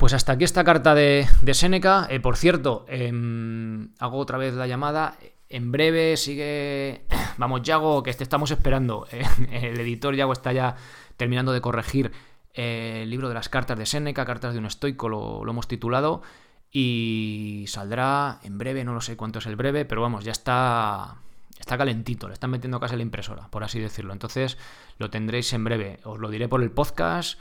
pues 0.00 0.14
hasta 0.14 0.32
aquí 0.32 0.44
esta 0.44 0.64
carta 0.64 0.94
de, 0.94 1.28
de 1.42 1.52
Seneca. 1.52 2.06
Eh, 2.08 2.20
por 2.20 2.38
cierto, 2.38 2.86
em, 2.88 3.90
hago 3.98 4.16
otra 4.16 4.38
vez 4.38 4.54
la 4.54 4.66
llamada. 4.66 5.18
En 5.50 5.70
breve 5.70 6.16
sigue. 6.16 7.04
Vamos, 7.36 7.60
Yago, 7.62 8.02
que 8.02 8.14
te 8.14 8.24
estamos 8.24 8.50
esperando. 8.50 9.06
el 9.52 9.78
editor 9.78 10.14
Yago 10.14 10.32
está 10.32 10.54
ya 10.54 10.74
terminando 11.18 11.52
de 11.52 11.60
corregir 11.60 12.12
el 12.54 13.10
libro 13.10 13.28
de 13.28 13.34
las 13.34 13.50
cartas 13.50 13.78
de 13.78 13.84
Séneca, 13.84 14.24
Cartas 14.24 14.54
de 14.54 14.58
un 14.58 14.64
estoico, 14.64 15.10
lo, 15.10 15.46
hemos 15.46 15.68
titulado, 15.68 16.22
y 16.72 17.66
saldrá 17.68 18.40
en 18.42 18.56
breve, 18.56 18.84
no 18.84 18.94
lo 18.94 19.02
sé 19.02 19.18
cuánto 19.18 19.38
es 19.38 19.46
el 19.46 19.56
breve, 19.56 19.84
pero 19.84 20.00
vamos, 20.00 20.24
ya 20.24 20.32
está, 20.32 21.16
está 21.58 21.76
calentito, 21.76 22.26
le 22.26 22.34
están 22.34 22.50
metiendo 22.50 22.80
casi 22.80 22.96
la 22.96 23.02
impresora, 23.02 23.48
por 23.48 23.64
así 23.64 23.78
decirlo. 23.78 24.14
Entonces 24.14 24.56
lo 24.96 25.10
tendréis 25.10 25.52
en 25.52 25.62
breve, 25.62 26.00
os 26.04 26.18
lo 26.18 26.30
diré 26.30 26.48
por 26.48 26.62
el 26.62 26.70
podcast. 26.70 27.38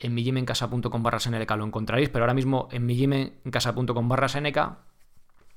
En 0.00 0.14
millimencasa.com 0.14 1.02
barra 1.02 1.20
Seneca 1.20 1.56
lo 1.56 1.64
encontraréis, 1.64 2.08
pero 2.08 2.24
ahora 2.24 2.34
mismo 2.34 2.68
en 2.72 2.86
millimencasa.com 2.86 4.08
barra 4.08 4.28
Seneca 4.28 4.78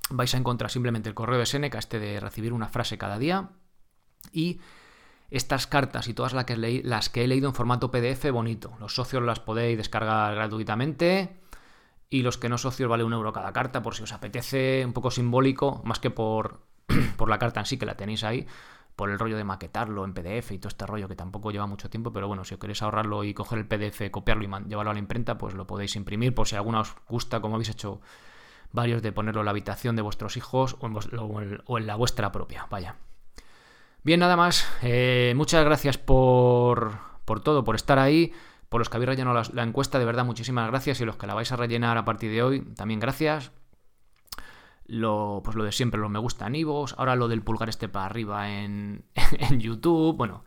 vais 0.10 0.34
a 0.36 0.38
encontrar 0.38 0.69
simplemente 0.69 1.10
el 1.10 1.15
correo 1.15 1.39
de 1.39 1.45
Seneca, 1.45 1.79
este 1.79 1.97
de 1.97 2.19
recibir 2.19 2.53
una 2.53 2.67
frase 2.67 2.97
cada 2.97 3.17
día, 3.17 3.51
y 4.32 4.60
estas 5.32 5.65
cartas 5.65 6.08
y 6.08 6.13
todas 6.13 6.34
las 6.34 6.45
que, 6.45 6.82
las 6.84 7.10
que 7.10 7.23
he 7.23 7.27
leído 7.27 7.47
en 7.47 7.56
formato 7.56 7.89
PDF 7.89 8.29
bonito. 8.32 8.73
Los 8.79 8.93
socios 8.95 9.23
las 9.23 9.39
podéis 9.39 9.77
descargar 9.77 10.36
gratuitamente 10.36 11.39
y 12.10 12.21
los 12.21 12.38
que 12.38 12.49
no 12.49 12.60
socios 12.60 12.89
vale 12.89 13.03
un 13.03 13.13
euro 13.13 13.34
cada 13.34 13.51
carta 13.53 13.82
por 13.82 13.95
si 13.95 14.03
os 14.03 14.13
apetece, 14.13 14.84
un 14.86 14.93
poco 14.93 15.10
simbólico, 15.10 15.82
más 15.86 15.99
que 15.99 16.12
por, 16.12 16.62
por 17.17 17.29
la 17.29 17.39
carta 17.39 17.62
en 17.62 17.65
sí 17.65 17.77
que 17.77 17.88
la 17.88 17.97
tenéis 17.97 18.23
ahí, 18.23 18.45
por 18.95 19.10
el 19.10 19.19
rollo 19.19 19.38
de 19.38 19.43
maquetarlo 19.43 20.06
en 20.06 20.13
PDF 20.13 20.51
y 20.51 20.60
todo 20.60 20.69
este 20.69 20.86
rollo 20.86 21.08
que 21.08 21.15
tampoco 21.15 21.51
lleva 21.51 21.65
mucho 21.65 21.89
tiempo, 21.89 22.13
pero 22.13 22.27
bueno, 22.27 22.43
si 22.43 22.53
os 22.53 22.60
queréis 22.60 22.82
ahorrarlo 22.82 23.23
y 23.23 23.34
coger 23.34 23.60
el 23.60 23.67
PDF, 23.67 24.12
copiarlo 24.12 24.43
y 24.43 24.67
llevarlo 24.67 24.91
a 24.91 24.93
la 24.93 24.99
imprenta, 24.99 25.38
pues 25.38 25.53
lo 25.56 25.65
podéis 25.65 25.95
imprimir 25.95 26.36
por 26.36 26.47
si 26.47 26.56
alguna 26.56 26.82
os 26.82 26.95
gusta, 27.08 27.41
como 27.41 27.56
habéis 27.56 27.69
hecho 27.69 28.01
varios, 28.71 29.01
de 29.01 29.12
ponerlo 29.12 29.41
en 29.41 29.45
la 29.45 29.51
habitación 29.51 29.95
de 29.95 30.01
vuestros 30.01 30.38
hijos 30.38 30.77
o 30.79 31.77
en 31.77 31.88
la 31.88 31.95
vuestra 31.95 32.32
propia. 32.32 32.67
Vaya. 32.69 32.95
Bien, 34.03 34.19
nada 34.19 34.36
más. 34.36 34.67
Eh, 34.82 35.34
muchas 35.36 35.63
gracias 35.63 35.97
por, 35.97 36.97
por, 37.23 37.39
todo, 37.39 37.63
por 37.63 37.75
estar 37.75 37.99
ahí, 37.99 38.34
por 38.67 38.82
los 38.82 38.89
que 38.89 38.97
habéis 38.97 39.08
rellenado 39.08 39.41
la, 39.53 39.63
encuesta. 39.63 39.97
De 39.97 40.03
verdad, 40.03 40.25
muchísimas 40.25 40.67
gracias. 40.69 40.99
Y 40.99 41.06
los 41.06 41.15
que 41.15 41.25
la 41.25 41.34
vais 41.34 41.51
a 41.53 41.56
rellenar 41.56 41.97
a 41.97 42.03
partir 42.03 42.29
de 42.29 42.43
hoy, 42.43 42.62
también 42.75 42.99
gracias. 42.99 43.51
Lo, 44.86 45.41
pues 45.43 45.56
lo 45.56 45.63
de 45.63 45.72
siempre, 45.72 46.00
los 46.00 46.10
me 46.10 46.19
gusta 46.19 46.48
en 46.48 46.56
Ivos. 46.56 46.96
Ahora 46.98 47.15
lo 47.15 47.28
del 47.28 47.41
pulgar 47.41 47.69
este 47.69 47.89
para 47.89 48.06
arriba 48.06 48.52
en, 48.52 49.06
en 49.39 49.60
YouTube. 49.60 50.17
Bueno, 50.17 50.43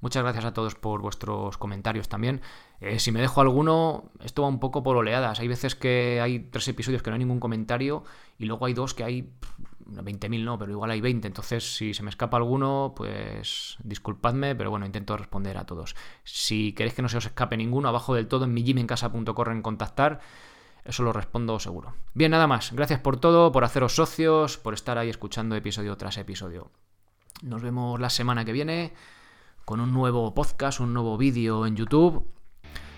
Muchas 0.00 0.22
gracias 0.22 0.46
a 0.46 0.54
todos 0.54 0.74
por 0.74 1.02
vuestros 1.02 1.58
comentarios 1.58 2.08
también. 2.08 2.40
Eh, 2.80 2.98
si 2.98 3.12
me 3.12 3.20
dejo 3.20 3.42
alguno, 3.42 4.10
esto 4.24 4.42
va 4.42 4.48
un 4.48 4.58
poco 4.58 4.82
por 4.82 4.96
oleadas. 4.96 5.40
Hay 5.40 5.48
veces 5.48 5.74
que 5.74 6.20
hay 6.22 6.38
tres 6.40 6.68
episodios 6.68 7.02
que 7.02 7.10
no 7.10 7.14
hay 7.14 7.18
ningún 7.18 7.40
comentario 7.40 8.02
y 8.38 8.46
luego 8.46 8.64
hay 8.64 8.72
dos 8.72 8.94
que 8.94 9.04
hay 9.04 9.30
20.000 9.86 10.42
no, 10.42 10.58
pero 10.58 10.72
igual 10.72 10.90
hay 10.90 11.02
20. 11.02 11.28
Entonces, 11.28 11.76
si 11.76 11.92
se 11.92 12.02
me 12.02 12.08
escapa 12.08 12.38
alguno, 12.38 12.94
pues 12.96 13.76
disculpadme, 13.84 14.54
pero 14.54 14.70
bueno, 14.70 14.86
intento 14.86 15.16
responder 15.18 15.58
a 15.58 15.66
todos. 15.66 15.94
Si 16.24 16.72
queréis 16.72 16.94
que 16.94 17.02
no 17.02 17.10
se 17.10 17.18
os 17.18 17.26
escape 17.26 17.58
ninguno, 17.58 17.88
abajo 17.88 18.14
del 18.14 18.26
todo 18.26 18.46
en 18.46 18.54
mi 18.54 18.64
en 18.70 19.62
contactar. 19.62 20.20
Eso 20.84 21.02
lo 21.02 21.12
respondo 21.12 21.58
seguro. 21.58 21.94
Bien, 22.14 22.30
nada 22.30 22.46
más. 22.46 22.72
Gracias 22.72 23.00
por 23.00 23.18
todo, 23.18 23.52
por 23.52 23.64
haceros 23.64 23.94
socios, 23.94 24.58
por 24.58 24.74
estar 24.74 24.98
ahí 24.98 25.08
escuchando 25.08 25.56
episodio 25.56 25.96
tras 25.96 26.16
episodio. 26.16 26.70
Nos 27.42 27.62
vemos 27.62 28.00
la 28.00 28.10
semana 28.10 28.44
que 28.44 28.52
viene 28.52 28.92
con 29.64 29.80
un 29.80 29.92
nuevo 29.92 30.34
podcast, 30.34 30.80
un 30.80 30.92
nuevo 30.92 31.16
vídeo 31.16 31.66
en 31.66 31.76
YouTube 31.76 32.26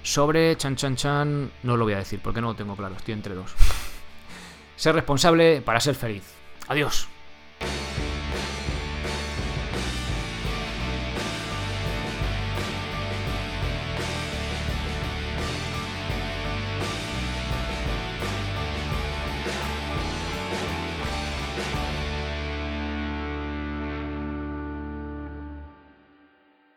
sobre 0.03 0.57
Chan 0.57 0.77
Chan 0.77 0.97
Chan. 0.97 1.51
No 1.63 1.77
lo 1.77 1.85
voy 1.85 1.95
a 1.95 1.99
decir 1.99 2.21
porque 2.23 2.41
no 2.41 2.49
lo 2.49 2.57
tengo 2.57 2.77
claro, 2.77 2.95
estoy 2.97 3.15
entre 3.15 3.35
dos. 3.35 3.55
ser 4.77 4.95
responsable 4.95 5.61
para 5.63 5.81
ser 5.81 5.95
feliz. 5.95 6.25
Adiós. 6.69 7.12